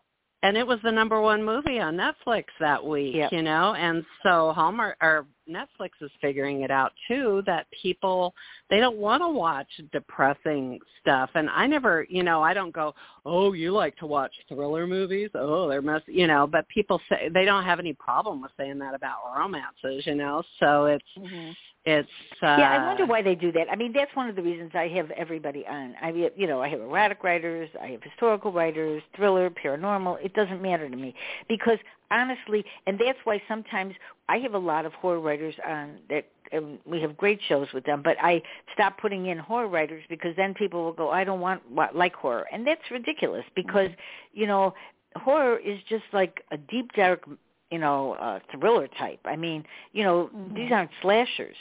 [0.45, 3.32] and it was the number one movie on Netflix that week, Yep.
[3.32, 3.74] you know.
[3.74, 8.34] And so Hallmark or Netflix is figuring it out too that people
[8.68, 11.30] they don't want to watch depressing stuff.
[11.34, 15.30] And I never, you know, I don't go, "Oh, you like to watch thriller movies?
[15.34, 18.78] Oh, they're mess," you know, but people say they don't have any problem with saying
[18.80, 20.42] that about romances, you know.
[20.61, 21.57] So it's Mhm.
[21.87, 22.09] It's
[22.43, 23.66] uh yeah, I wonder why they do that.
[23.70, 25.95] I mean, that's one of the reasons I have everybody on.
[26.01, 30.24] I, have- you know, I have erotic writers, I have historical writers, thriller, paranormal.
[30.24, 31.14] It doesn't matter to me
[31.49, 31.78] because
[32.11, 33.95] honestly, and that's why sometimes
[34.28, 36.26] I have a lot of horror writers on that.
[36.53, 38.41] Um, we have great shows with them, but I
[38.74, 41.62] stop putting in horror writers because then people will go, I don't want
[41.95, 43.91] like horror, and that's ridiculous because
[44.32, 44.74] you know
[45.16, 47.28] horror is just like a deep dark
[47.70, 50.55] you know uh thriller type i mean you know Mhm.
[50.55, 51.57] these aren't slashers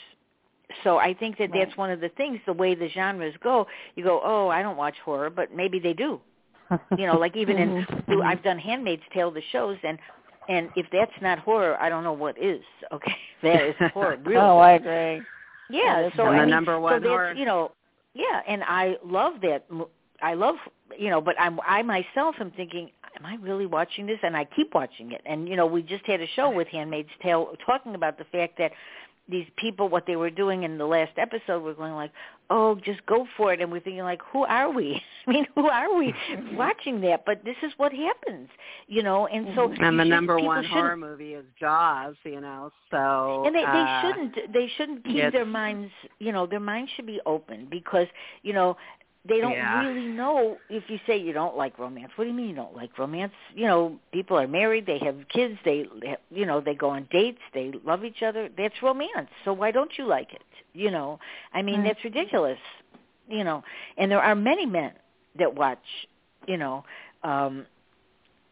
[0.82, 1.66] so i think that Right.
[1.66, 4.76] that's one of the things the way the genres go you go oh i don't
[4.76, 6.20] watch horror but maybe they do
[6.98, 8.24] you know like even in Mhm.
[8.24, 9.98] i've done handmaid's tale the shows and
[10.48, 12.62] and if that's not horror i don't know what is
[12.92, 15.26] okay that is horror really Oh, I agree.
[15.68, 17.72] yeah, That is so And I mean, number so one that's, horror- you know,
[18.14, 19.68] yeah, and I love that.
[19.70, 19.88] mo-
[20.22, 20.56] I love,
[20.98, 24.18] you know, but I'm I myself am thinking, am I really watching this?
[24.22, 25.20] And I keep watching it.
[25.26, 28.56] And you know, we just had a show with Handmaid's Tale talking about the fact
[28.58, 28.72] that
[29.28, 32.12] these people, what they were doing in the last episode, were going like,
[32.50, 33.60] oh, just go for it.
[33.60, 35.00] And we're thinking like, who are we?
[35.26, 36.14] I mean, who are we
[36.52, 37.24] watching that?
[37.24, 38.48] But this is what happens,
[38.86, 39.26] you know.
[39.26, 42.70] And so, and the number one horror movie is Jaws, you know.
[42.90, 46.90] So and they they uh, shouldn't they shouldn't keep their minds you know their minds
[46.94, 48.06] should be open because
[48.42, 48.76] you know
[49.26, 49.80] they don't Yeah.
[49.80, 52.76] really know if you say you don't like romance what do you mean you don't
[52.76, 55.86] like romance you know people are married they have kids they
[56.30, 59.92] you know they go on dates they love each other that's romance so why don't
[59.98, 60.42] you like it
[60.74, 61.18] you know
[61.52, 61.94] i mean Right.
[61.94, 62.58] that's ridiculous
[63.28, 63.62] you know
[63.96, 64.92] and there are many men
[65.38, 65.78] that watch
[66.46, 66.84] you know
[67.22, 67.66] um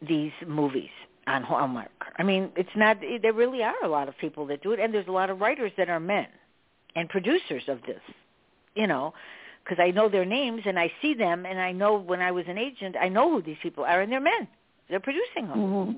[0.07, 0.89] these movies
[1.27, 1.89] on Hallmark.
[2.17, 4.93] I mean, it's not there really are a lot of people that do it and
[4.93, 6.27] there's a lot of writers that are men
[6.95, 8.01] and producers of this.
[8.75, 9.13] You know,
[9.63, 12.45] because I know their names and I see them and I know when I was
[12.47, 14.47] an agent, I know who these people are and they're men.
[14.89, 15.57] They're producing them.
[15.57, 15.97] Mhm.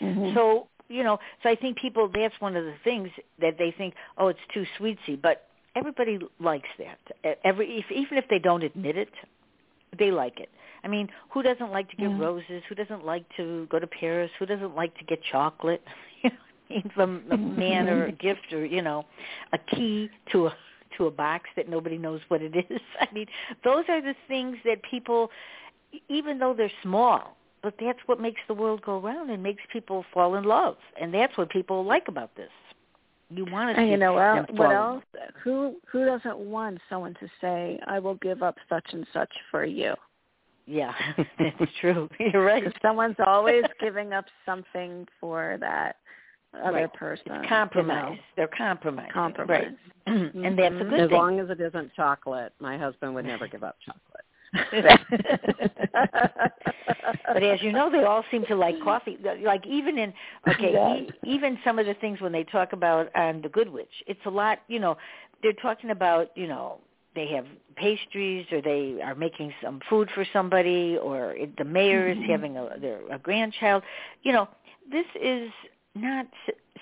[0.00, 0.34] Mhm.
[0.34, 3.94] So, you know, so I think people that's one of the things that they think,
[4.18, 6.98] oh, it's too sweetsy, but everybody likes that.
[7.44, 9.10] Every if, even if they don't admit it,
[9.98, 10.50] they like it.
[10.84, 12.18] I mean, who doesn't like to get Yeah.
[12.18, 12.62] roses?
[12.68, 14.30] Who doesn't like to go to Paris?
[14.38, 15.82] Who doesn't like to get chocolate?
[16.22, 16.36] You know,
[16.70, 19.06] I mean, from a man or a gift or you know,
[19.52, 20.54] a key to a
[20.96, 22.80] to a box that nobody knows what it is.
[23.00, 23.26] I mean,
[23.64, 25.30] those are the things that people,
[26.08, 30.04] even though they're small, but that's what makes the world go round and makes people
[30.14, 32.50] fall in love, and that's what people like about this.
[33.30, 35.04] You want to And see you know well, them what else?
[35.44, 39.66] Who who doesn't want someone to say, "I will give up such and such for
[39.66, 39.94] you"?
[40.66, 40.94] Yeah,
[41.38, 42.08] that's true.
[42.18, 42.64] You're right.
[42.80, 45.96] Someone's always giving up something for that
[46.54, 46.92] other Right.
[46.94, 47.24] person.
[47.32, 48.12] It's you compromise.
[48.12, 48.16] know.
[48.36, 49.12] They're compromising.
[49.12, 49.72] Compromise.
[50.06, 50.34] Right.
[50.34, 51.18] and that's a good as thing.
[51.18, 54.24] long as it isn't chocolate, my husband would never give up chocolate.
[57.32, 59.18] but as you know, they all seem to like coffee.
[59.44, 60.12] Like even in
[60.48, 61.00] okay, Yes.
[61.02, 64.20] e- even some of the things when they talk about on the Good Witch, it's
[64.26, 64.60] a lot.
[64.68, 64.96] You know,
[65.42, 66.78] they're talking about you know
[67.14, 67.46] they have
[67.76, 72.28] pastries or they are making some food for somebody or it, the mayor is Mhm.
[72.28, 73.82] having a their a grandchild.
[74.22, 74.48] You know,
[74.90, 75.50] this is
[75.94, 76.26] not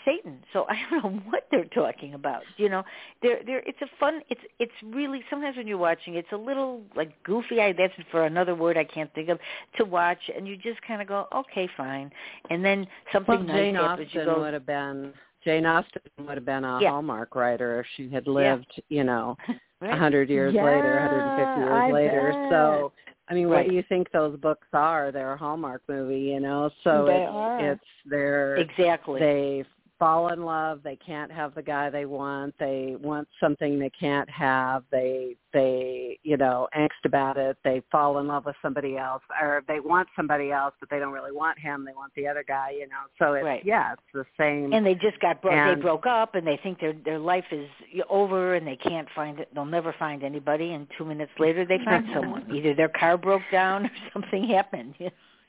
[0.05, 0.39] Satan.
[0.53, 2.43] So I don't know what they're talking about.
[2.57, 2.83] You know,
[3.23, 6.83] they're they're it's a fun it's it's really sometimes when you're watching it's a little
[6.95, 9.39] like goofy I that's for another word I can't think of
[9.79, 12.11] to watch and you just kind of go okay fine
[12.51, 15.13] and then something Well, nice Jane happens you Austen go would have been
[15.45, 16.91] Jane Austen would have been a Yeah.
[16.91, 18.99] Hallmark writer if she had lived, yeah.
[18.99, 19.37] you know,
[19.81, 22.33] a hundred years later, a hundred and fifty years I later.
[22.33, 22.51] bet.
[22.51, 22.93] So
[23.29, 23.65] I mean, Right.
[23.65, 25.11] what do you think those books are?
[25.11, 26.71] They're a Hallmark movie, you know.
[26.85, 27.61] So They it's are.
[27.61, 29.65] it's they're exactly they
[29.99, 30.81] fall in love.
[30.85, 32.55] They can't have the guy they want.
[32.59, 34.85] They want something they can't have.
[34.91, 37.57] They they you know angst about it.
[37.65, 41.13] They fall in love with somebody else or they want somebody else but they don't
[41.13, 41.85] really want him.
[41.85, 43.05] They want the other guy you know.
[43.19, 43.65] So it's Right.
[43.65, 44.73] yeah it's the same.
[44.73, 47.47] And they just got broke And- they broke up and they think their their life
[47.51, 47.69] is
[48.11, 51.79] over and they can't find it they'll never find anybody and 2 minutes later they
[51.85, 52.45] find someone.
[52.55, 54.95] Either their car broke down or something happened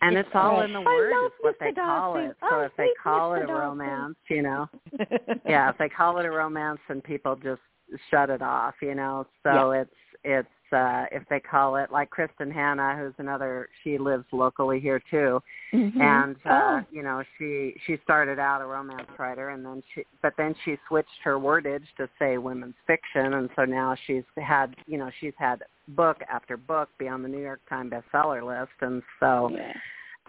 [0.01, 0.65] and it's all Right.
[0.65, 1.59] in the word is what Mr.
[1.59, 2.29] they call Dawson.
[2.31, 4.69] it so Oh, if they call it a romance you know
[5.45, 7.61] yeah if they call it a romance then people just
[8.09, 9.89] shut it off you know so it's
[10.23, 15.01] it's uh if they call it like kristin hannah who's another she lives locally here
[15.09, 15.41] too
[15.73, 15.99] Mhm.
[15.99, 16.81] and uh oh.
[16.91, 20.77] you know she she started out a romance writer and then she but then she
[20.87, 25.33] switched her wordage to say women's fiction and so now she's had you know she's
[25.37, 29.73] had book after book be on the new york times bestseller list and so yeah.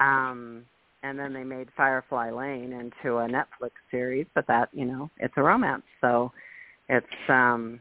[0.01, 0.65] um
[1.05, 5.35] and then they made firefly lane into a netflix series but that you know it's
[5.37, 6.33] a romance so
[6.89, 7.81] it's um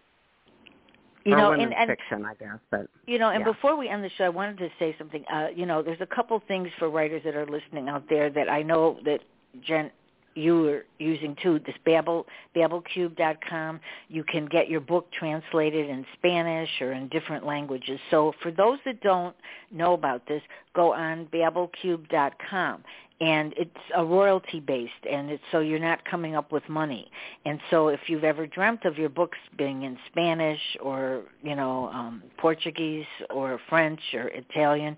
[1.27, 3.51] you or know women's and and fiction i guess but You know, and Yeah.
[3.51, 5.23] before we end the show, I wanted to say something.
[5.31, 8.49] Uh, you know, there's a couple things for writers that are listening out there that
[8.49, 9.21] I know that
[9.61, 9.91] Jen,
[10.35, 11.59] you are using too.
[11.65, 13.79] This Babel, Babelcube.com.
[14.09, 17.99] You can get your book translated in Spanish or in different languages.
[18.11, 19.35] So for those that don't
[19.71, 20.41] know about this,
[20.73, 22.83] go on Babelcube.com.
[23.19, 27.09] And it's a royalty based, and it's so you're not coming up with money.
[27.45, 31.87] And so if you've ever dreamt of your books being in Spanish or, you know,
[31.87, 34.97] um, Portuguese or French or Italian,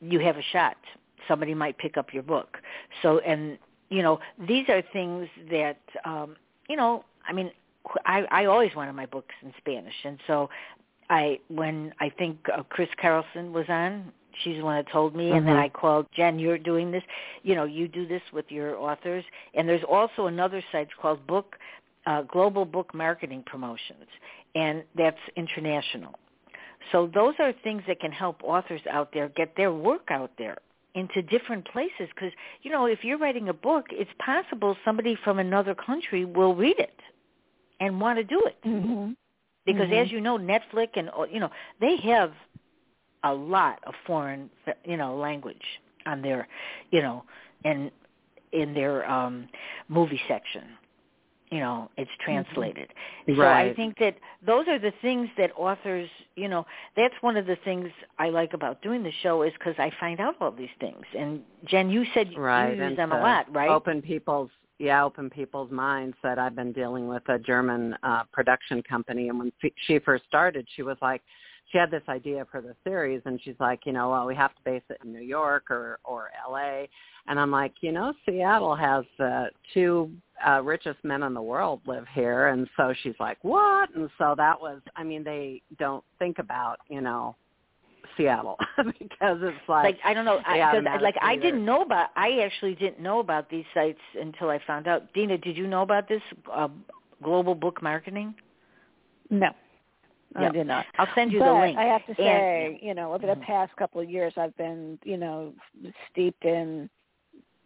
[0.00, 0.76] you have a shot.
[1.26, 2.58] Somebody might pick up your book.
[3.02, 6.36] So, and, you know, these are things that, um,
[6.68, 7.50] you know, I mean,
[8.06, 9.94] I, I always wanted my books in Spanish.
[10.04, 10.48] And so
[11.10, 15.32] I, when I think uh, Chris Carlson was on, she's the one that told me,
[15.32, 15.64] and then Mhm.
[15.64, 16.38] I called Jen.
[16.38, 17.02] You're doing this,
[17.42, 21.58] you know, you do this with your authors, and there's also another site called Book
[22.06, 24.06] uh, Global Book Marketing Promotions,
[24.54, 26.14] and that's international.
[26.92, 30.56] So those are things that can help authors out there get their work out there
[30.94, 32.32] into different places because
[32.62, 36.78] you know if you're writing a book it's possible somebody from another country will read
[36.78, 36.98] it
[37.78, 39.14] and want to do it Mhm.
[39.68, 40.02] Because Mhm.
[40.04, 41.50] as you know netflix and uh, you know
[41.80, 42.32] they have
[43.24, 44.50] a lot of foreign
[44.84, 46.48] you know language on their
[46.90, 47.24] you know
[47.64, 47.90] and
[48.52, 49.48] in their um
[49.88, 50.64] movie section.
[51.50, 52.88] You know it's translated.
[53.26, 54.16] So i think that
[54.46, 56.66] those are the things that authors you know
[56.96, 57.88] that's one of the things
[58.18, 61.04] i like about doing the show is because i find out all these things.
[61.18, 62.70] And jen you said right.
[62.70, 63.70] you use and them a lot right?
[63.70, 68.82] open people's yeah open people's minds that i've been dealing with a german uh production
[68.82, 69.28] company.
[69.28, 69.52] And when
[69.86, 71.22] she first started she was like
[71.70, 74.54] she had this idea for the series and she's like you know well we have
[74.54, 76.84] to base it in new york or or la
[77.26, 80.10] and i'm like you know seattle has uh two
[80.46, 82.48] uh richest men in the world live here.
[82.48, 83.94] And so she's like what?
[83.94, 87.36] And so that was i mean they don't think about you know
[88.18, 88.58] seattle
[88.98, 92.08] because it's like like I don't know they I, 'cause, like I didn't know about
[92.16, 95.10] I actually didn't know about these sites until I found out.
[95.14, 96.20] Deena, did you know about this
[96.52, 96.68] uh,
[97.22, 98.34] global book marketing?
[99.30, 99.50] No,
[100.38, 100.48] Yeah.
[100.48, 100.84] I did not.
[100.98, 101.78] I'll send you but the link.
[101.78, 103.42] I have to And- say, you know, over the Mhm.
[103.42, 105.54] past couple of years, I've been, you know,
[106.10, 106.90] steeped in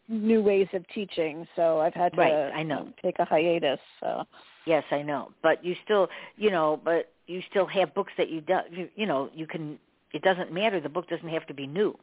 [0.08, 1.46] new ways of teaching.
[1.56, 2.92] So I've had to Right, I know.
[3.02, 3.80] take a hiatus.
[4.00, 4.26] So
[4.66, 5.32] Yes, I know.
[5.42, 9.06] But you still, you know, but you still have books that you do, you, you
[9.06, 9.78] know, you can
[10.12, 11.96] it doesn't matter the book doesn't have to be new.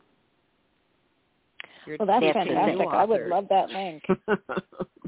[1.86, 2.88] You're Well, that's That's fantastic.
[2.88, 4.04] I would love that link.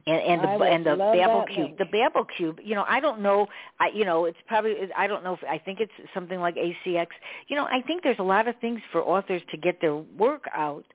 [0.08, 1.78] and and the and the Babel cube, link.
[1.78, 2.60] the Babel cube.
[2.64, 3.48] You know, I don't know.
[3.80, 7.08] I you know, it's probably I don't know if I think it's something like ACX.
[7.48, 10.46] You know, I think there's a lot of things for authors to get their work
[10.56, 10.86] out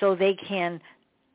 [0.00, 0.80] so they can,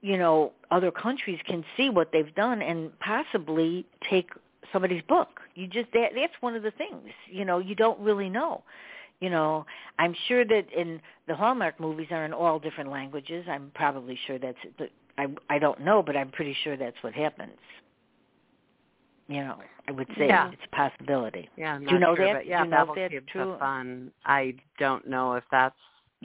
[0.01, 4.29] you know, other countries can see what they've done and possibly take
[4.73, 5.39] somebody's book.
[5.55, 7.09] You just that that's one of the things.
[7.29, 8.63] You know, you don't really know.
[9.21, 9.65] You know,
[9.99, 13.45] I'm sure that in the Hallmark movies are in all different languages.
[13.47, 17.13] I'm probably sure that's the I I don't know, but I'm pretty sure that's what
[17.13, 17.57] happens.
[19.27, 19.57] You know,
[19.87, 20.51] I would say Yeah.
[20.51, 21.49] it's a possibility.
[21.55, 22.33] Yeah, I'm Do you know sure, that?
[22.33, 23.57] But Do yeah, you know if that's true?
[23.59, 24.11] fun.
[24.25, 25.75] I don't know if that's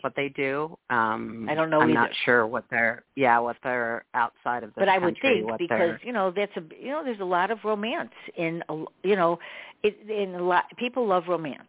[0.01, 0.77] what they do.
[0.91, 2.01] Um I don't know I'm either.
[2.01, 5.69] not sure what they're yeah, what they're outside of this but I would think because
[5.69, 8.75] they're you know that's a you know there's a lot of romance in a,
[9.05, 9.39] you know
[9.83, 11.69] it in a lot people love romance.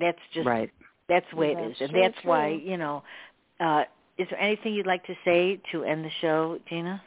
[0.00, 0.70] That's just right.
[1.08, 3.02] that's the way it That's is, and very that's why you know.
[3.60, 3.84] uh
[4.18, 7.00] Is there anything you'd like to say to end the show, Deena,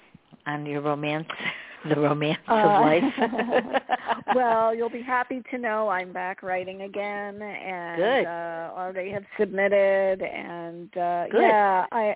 [0.48, 1.28] on your romance,
[1.89, 3.04] the romance Uh, of life?
[4.36, 8.26] well, you'll be happy to know I'm back writing again, and Good.
[8.26, 10.22] uh, already have submitted.
[10.22, 11.41] And uh, Good.
[11.41, 12.16] yeah, I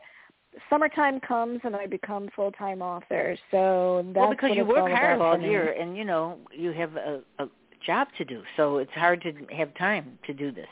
[0.69, 3.37] summertime comes and I become full time author.
[3.51, 6.37] So that's well, because what you it's work all hard all year, and you know
[6.51, 7.47] you have a, a
[7.87, 10.67] job to do, so it's hard to have time to do this.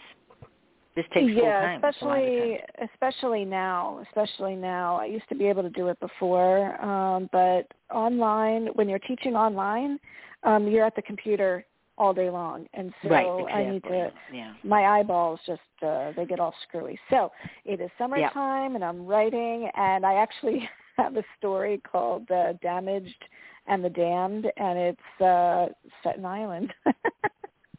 [0.95, 1.83] This takes full yeah, time.
[1.83, 2.59] a lot of especially
[2.93, 4.03] especially now.
[4.07, 4.97] Especially now.
[4.97, 9.35] I used to be able to do it before, um, but online when you're teaching
[9.35, 9.99] online,
[10.43, 11.65] um, you're at the computer
[11.97, 13.53] all day long, and so right, exactly.
[13.53, 14.11] I need to.
[14.33, 14.53] Yeah.
[14.63, 16.99] My eyeballs just uh, they get all screwy.
[17.09, 17.31] So
[17.65, 23.23] it is summertime, and I'm writing, and I actually have a story called uh, "Damaged
[23.67, 25.67] and the Damned," and it's uh,
[26.03, 26.73] set in Ireland.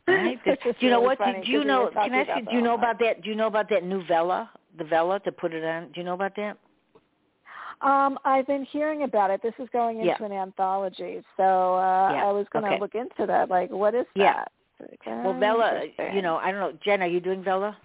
[0.09, 0.39] Right.
[0.45, 1.19] Do you know really what?
[1.19, 1.91] funny do, do you 'cause know?
[1.93, 2.47] Can I ask you?
[2.47, 3.23] Do you know about that?
[3.23, 5.87] Do you know about that novella, the Vella, to put it on?
[5.87, 6.57] Do you know about that?
[7.81, 9.43] Um, I've been hearing about it.
[9.43, 10.25] This is going into Yeah.
[10.27, 12.81] an anthology, so uh, Yeah, I was going to okay.
[12.81, 13.51] look into that.
[13.51, 14.45] Like, what is Yeah.
[14.45, 14.53] that?
[15.25, 16.79] Well, Very Vella, you know, I don't know.
[16.85, 17.77] Jen, are you doing Vella?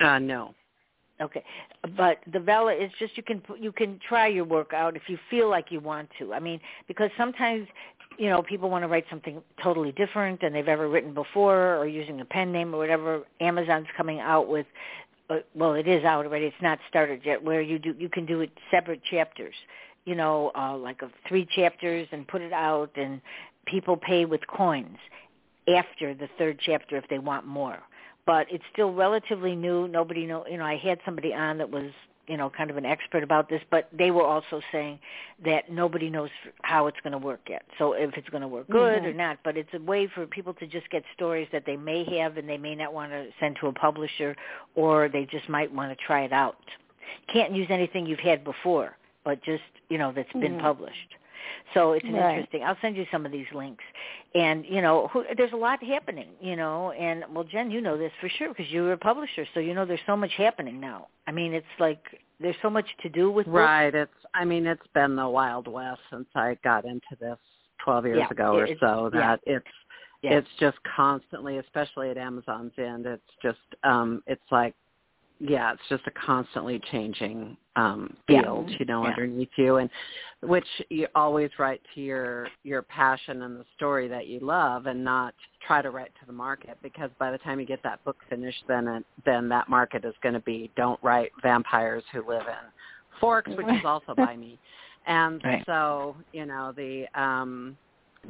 [0.00, 0.54] Uh no.
[1.20, 1.44] Okay,
[1.96, 5.16] but the Vella is just you can you can try your work out if you
[5.30, 6.34] feel like you want to.
[6.34, 6.58] I mean,
[6.88, 7.68] because sometimes
[8.18, 11.86] you know people want to write something totally different than they've ever written before, or
[11.86, 13.22] using a pen name or whatever.
[13.40, 14.66] Amazon's coming out with,
[15.30, 16.46] uh, well, it is out already.
[16.46, 17.40] It's not started yet.
[17.40, 19.54] Where you do you can do it separate chapters.
[20.06, 23.20] You know, uh, like of three chapters and put it out, and
[23.66, 24.98] people pay with coins
[25.68, 27.78] after the third chapter if they want more
[28.26, 29.88] but it's still relatively new.
[29.88, 31.90] Nobody know, you know, I had somebody on that was,
[32.26, 34.98] you know, kind of an expert about this, but they were also saying
[35.44, 36.30] that nobody knows
[36.62, 37.64] how it's going to work yet.
[37.78, 39.06] So if it's going to work good Mhm.
[39.06, 42.02] or not, but it's a way for people to just get stories that they may
[42.18, 44.34] have and they may not want to send to a publisher
[44.74, 46.56] or they just might want to try it out.
[47.28, 50.60] Can't use anything you've had before, but just, you know, that's been Mhm.
[50.60, 51.14] published.
[51.74, 52.30] So it's an Right.
[52.36, 52.62] interesting.
[52.64, 53.84] I'll send you some of these links,
[54.34, 56.28] and you know, who, there's a lot happening.
[56.40, 59.46] You know, and well, Jen, you know this for sure because you were a publisher,
[59.54, 61.08] so you know there's so much happening now.
[61.26, 62.02] I mean, it's like
[62.40, 63.56] there's so much to do with books.
[63.56, 63.94] Right.
[63.94, 67.38] It's I mean, it's been the wild west since I got into this
[67.84, 69.20] twelve years Yeah, ago or so yeah.
[69.20, 69.66] that it's
[70.22, 70.38] Yeah.
[70.38, 74.74] it's just constantly, especially at Amazon's end, it's just um it's like
[75.40, 78.42] yeah, it's just a constantly changing um Yeah.
[78.42, 79.08] field, you know, Yeah.
[79.08, 79.90] underneath you and
[80.40, 85.02] which you always write to your your passion and the story that you love and
[85.02, 85.34] not
[85.66, 88.62] try to write to the market because by the time you get that book finished
[88.68, 92.70] then it, then that market is going to be don't write vampires who live in
[93.20, 94.58] Forks, which is also by me.
[95.06, 95.62] And Right.
[95.66, 97.76] so, you know, the um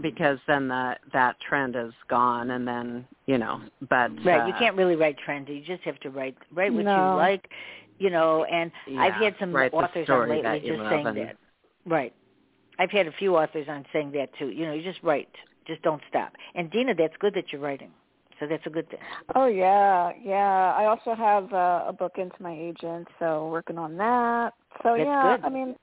[0.00, 4.46] because then that that trend is gone and then, you know, but Right.
[4.46, 7.12] You uh, can't really write trends You just have to write write what No.
[7.12, 7.48] you like.
[7.98, 11.36] You know, and I've had some authors on lately just saying and- that.
[11.86, 12.12] Right.
[12.78, 14.48] I've had a few authors on saying that too.
[14.50, 15.28] You know, you just write.
[15.64, 16.32] Just don't stop.
[16.56, 17.90] And Deena, that's good that you're writing.
[18.40, 18.98] So that's a good thing.
[19.34, 20.74] Oh yeah, yeah.
[20.76, 24.54] I also have uh, a book into my agent, so working on that.
[24.82, 25.46] So That's yeah, good.
[25.46, 25.76] I mean,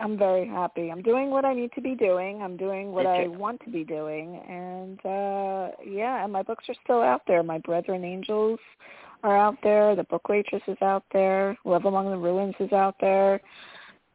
[0.00, 0.90] I'm very happy.
[0.90, 2.42] I'm doing what I need to be doing.
[2.42, 6.74] I'm doing what I want to be doing, and uh yeah, and my books are
[6.84, 7.42] still out there.
[7.42, 8.58] My Brethren Angels
[9.22, 9.96] are out there.
[9.96, 11.56] The Book Waitress is out there.
[11.64, 13.40] Love Among the Ruins is out there.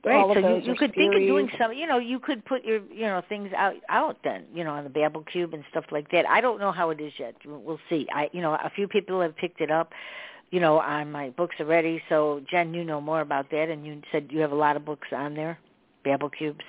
[0.06, 0.16] Right.
[0.16, 1.74] All so you, you could think of doing some.
[1.74, 4.46] You know, you could put your you know things out out then.
[4.54, 6.26] You know, on the Babelcube and stuff like that.
[6.30, 7.36] I don't know how it is yet.
[7.46, 8.08] We'll see.
[8.14, 9.92] I you know a few people have picked it up.
[10.52, 12.02] You know, on my books already.
[12.10, 14.86] So Jen, you know more about that, and you said you have a lot of
[14.86, 15.60] books on there.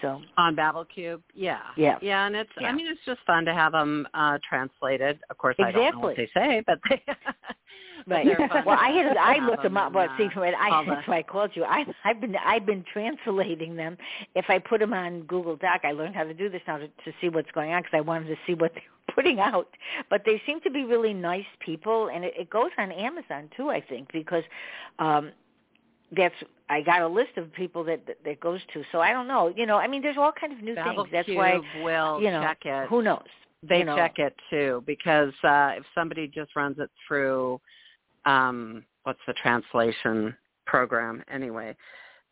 [0.03, 2.68] So on Babelcube, yeah, yeah, yeah, and it's yeah.
[2.68, 5.20] I mean it's just fun to have them uh translated.
[5.30, 5.82] Of course, exactly.
[5.82, 7.03] I don't know what they say, but they.
[8.07, 8.26] Right.
[8.66, 11.64] well, I had I looked them up, but see, I that's why I called you.
[11.64, 13.97] I I've been I've been translating them.
[14.34, 16.86] If I put them on Google Doc, I learned how to do this now to,
[16.86, 19.68] to see what's going on because I wanted to see what they were putting out.
[20.09, 23.70] But they seem to be really nice people, and it, it goes on Amazon too.
[23.70, 24.45] I think because
[24.99, 25.32] um
[26.16, 26.34] that's
[26.68, 28.82] I got a list of people that, that that goes to.
[28.92, 29.52] So I don't know.
[29.54, 31.08] You know, I mean, there's all kinds of new things.
[31.12, 32.88] That's Cube why will you know check it.
[32.88, 33.22] who knows.
[33.62, 33.96] They you know.
[33.96, 37.61] check it too because uh if somebody just runs it through
[38.24, 40.34] um what's the translation
[40.66, 41.76] program anyway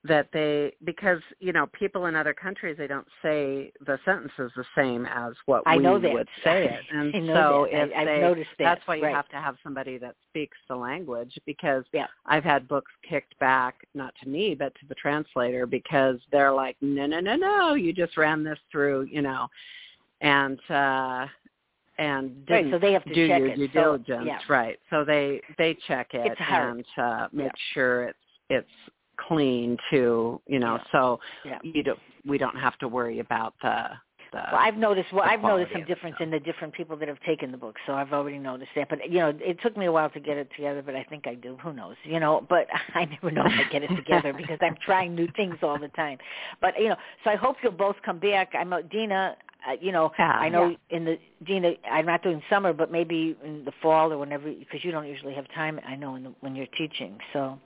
[0.05, 4.65] that they because you know people in other countries they don't say the sentences the
[4.77, 6.13] same as what I we know that.
[6.13, 7.77] would say it and so that.
[7.85, 8.65] if I, I've they noticed that.
[8.77, 9.15] that's why you right.
[9.15, 12.07] have to have somebody that speaks the language because Yeah.
[12.27, 16.77] I've had books kicked back not to me but to the translator because they're like
[16.81, 19.49] no no no no you just ran this through you know
[20.21, 21.27] and uh
[21.99, 23.57] and Right, so they have to do check your it.
[23.57, 24.39] due So, diligence yeah.
[24.49, 27.51] right so they they check it and uh make Yeah.
[27.75, 28.19] sure it's
[28.49, 28.69] it's
[29.27, 30.93] clean too you know Yeah.
[30.93, 31.59] so Yeah.
[31.63, 33.91] you don't we don't have to worry about the
[34.33, 35.13] the Well, I've noticed.
[35.13, 37.95] Well, I've noticed some difference in the different people that have taken the book, so
[37.95, 38.89] I've already noticed that.
[38.89, 41.27] But you know, it took me a while to get it together, but I think
[41.27, 41.57] I do.
[41.63, 41.97] Who knows?
[42.05, 45.29] You know, but I never know if I get it together because I'm trying new
[45.37, 46.19] things all the time.
[46.61, 48.53] But you know, so I hope you'll both come back.
[48.55, 49.37] I'm uh, Deena.
[49.67, 50.31] Uh, you know, Yeah.
[50.33, 54.19] I know in the Deena, I'm not doing summer, but maybe in the fall or
[54.19, 55.81] whenever, because you don't usually have time.
[55.87, 57.19] I know in the, when you're teaching.
[57.33, 57.59] So,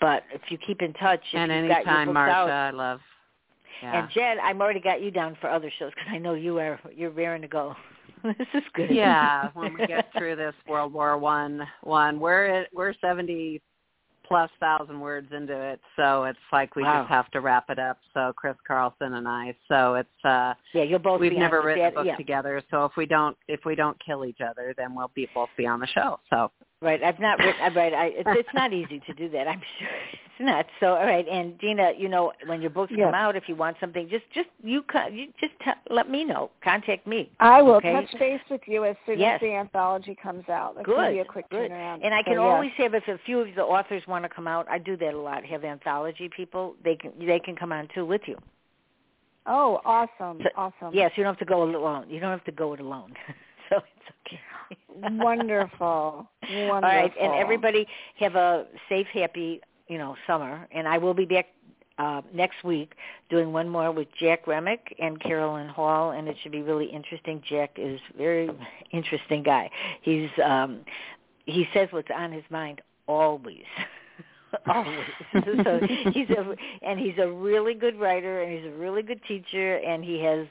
[0.00, 3.00] but if you keep in touch, and you've got your anytime Marsha out, I love
[3.82, 4.00] yeah.
[4.00, 6.78] and Jed, I'm already got you down for other shows because I know you are
[6.94, 7.74] you're raring to go.
[8.22, 8.90] this is good.
[8.90, 13.62] yeah, when we get through this World War One one, we're at, we're seventy
[14.30, 17.02] plus thousand words into it, so it's like we Wow.
[17.02, 17.98] just have to wrap it up.
[18.14, 21.20] So Chris Carlson and I, so it's uh yeah, you'll both.
[21.20, 22.16] we've never written a book yeah.
[22.16, 25.50] together, so if we don't if we don't kill each other, then we'll be both
[25.56, 26.20] be on the show.
[26.30, 26.50] So
[26.82, 27.02] Right.
[27.02, 27.74] I've not written.
[27.74, 27.92] Right.
[27.92, 29.46] I, it's, it's not easy to do that.
[29.46, 29.88] I'm sure
[30.40, 30.66] not.
[30.80, 31.26] So, all right.
[31.28, 33.06] And Deena, you know, when your books Yes.
[33.06, 36.50] come out, if you want something, just just you you just t- let me know.
[36.62, 37.30] Contact me.
[37.40, 37.92] I will Okay.
[37.92, 39.36] touch base with you as soon Yes.
[39.36, 40.74] as the anthology comes out.
[40.74, 41.12] That's Good.
[41.12, 41.70] be a quick good.
[41.70, 42.00] turnaround.
[42.02, 42.40] And I So, can yes.
[42.40, 44.66] always have if a few of the authors want to come out.
[44.70, 45.44] I do that a lot.
[45.44, 46.74] Have anthology people.
[46.82, 48.38] They can they can come on too with you.
[49.46, 50.94] Oh, awesome, So- awesome.
[50.94, 52.08] Yes, you don't have to go alone.
[52.08, 53.14] You don't have to go it alone.
[53.68, 54.40] so it's okay.
[54.88, 56.28] Wonderful.
[56.42, 56.74] Wonderful.
[56.74, 57.86] All right, and everybody
[58.18, 59.60] have a safe, happy,
[59.90, 60.66] you know, summer.
[60.70, 61.46] And I will be back
[61.98, 62.92] uh, next week
[63.28, 67.42] doing one more with Jack Remick and Carolyn Hall, and it should be really interesting.
[67.46, 68.48] Jack is a very
[68.92, 69.68] interesting guy.
[70.00, 70.80] He's um,
[71.44, 73.64] he says what's on his mind always.
[74.66, 74.98] always.
[75.64, 75.80] so
[76.14, 80.04] he's a and he's a really good writer and he's a really good teacher and
[80.04, 80.46] he has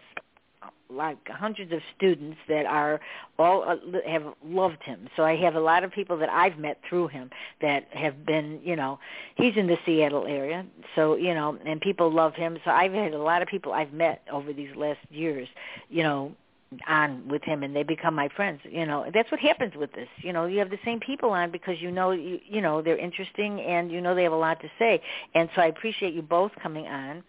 [0.89, 2.99] like hundreds of students that are
[3.37, 3.75] all uh,
[4.07, 5.07] have loved him.
[5.15, 7.29] So I have a lot of people that I've met through him
[7.61, 8.99] that have been, you know,
[9.35, 10.65] he's in the Seattle area.
[10.95, 12.57] So, you know, and people love him.
[12.65, 15.47] So I've had a lot of people I've met over these last years,
[15.89, 16.33] you know,
[16.87, 19.05] on with him and they become my friends you know.
[19.13, 20.45] That's what happens with this you know.
[20.45, 23.91] You have the same people on because you know you you know they're interesting and
[23.91, 25.01] you know they have a lot to say.
[25.33, 27.23] And so i appreciate you both coming on.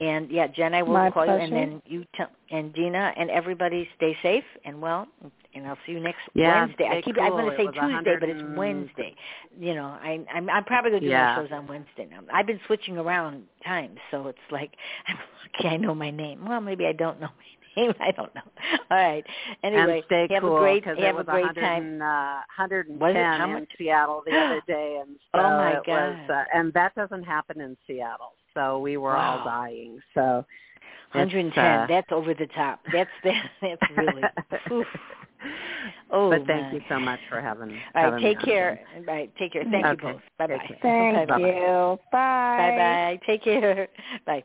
[0.00, 1.54] And yeah jen i will My call you and pleasure.
[1.54, 5.06] then you t- and deena and everybody stay safe and well.
[5.54, 6.84] And i'll see you next Yeah, wednesday.
[6.86, 9.14] I stay keep i'm going to say tuesday but it's wednesday.
[9.58, 11.34] You know i i'm i'm probably going to do Yeah.
[11.36, 12.20] my shows on wednesday now.
[12.32, 14.72] I've been switching around times so it's like
[15.06, 15.16] i'm
[15.54, 16.44] lucky i know my name.
[16.48, 17.59] Well maybe i don't know my name
[18.00, 18.42] I don't know.
[18.90, 19.24] All right.
[19.62, 21.82] Anyway, have cool a great have it was a great 100 time.
[21.82, 23.62] and, uh, 110 Was it?
[23.62, 23.66] In?
[23.78, 26.34] Seattle the other day, and so Oh, my it was, God.
[26.34, 28.32] uh, and that doesn't happen in Seattle.
[28.54, 30.00] So we were all dying.
[30.14, 30.44] So
[31.12, 31.64] 110.
[31.64, 32.80] uh, that's over the top.
[32.92, 34.22] That's that, that's really.
[34.72, 34.86] oof.
[36.10, 36.72] Oh, but thank my.
[36.74, 37.70] you so much for having.
[37.94, 38.22] All having right.
[38.22, 38.80] me Take care.
[38.96, 39.32] All right.
[39.38, 39.64] Take care.
[39.70, 39.90] Thank Okay.
[40.06, 40.20] you both.
[40.38, 40.78] Bye bye.
[40.82, 41.38] Thank Bye-bye.
[41.38, 41.98] you.
[42.12, 42.56] Bye.
[42.58, 43.20] Bye bye.
[43.26, 43.88] Take care.
[44.26, 44.44] Bye.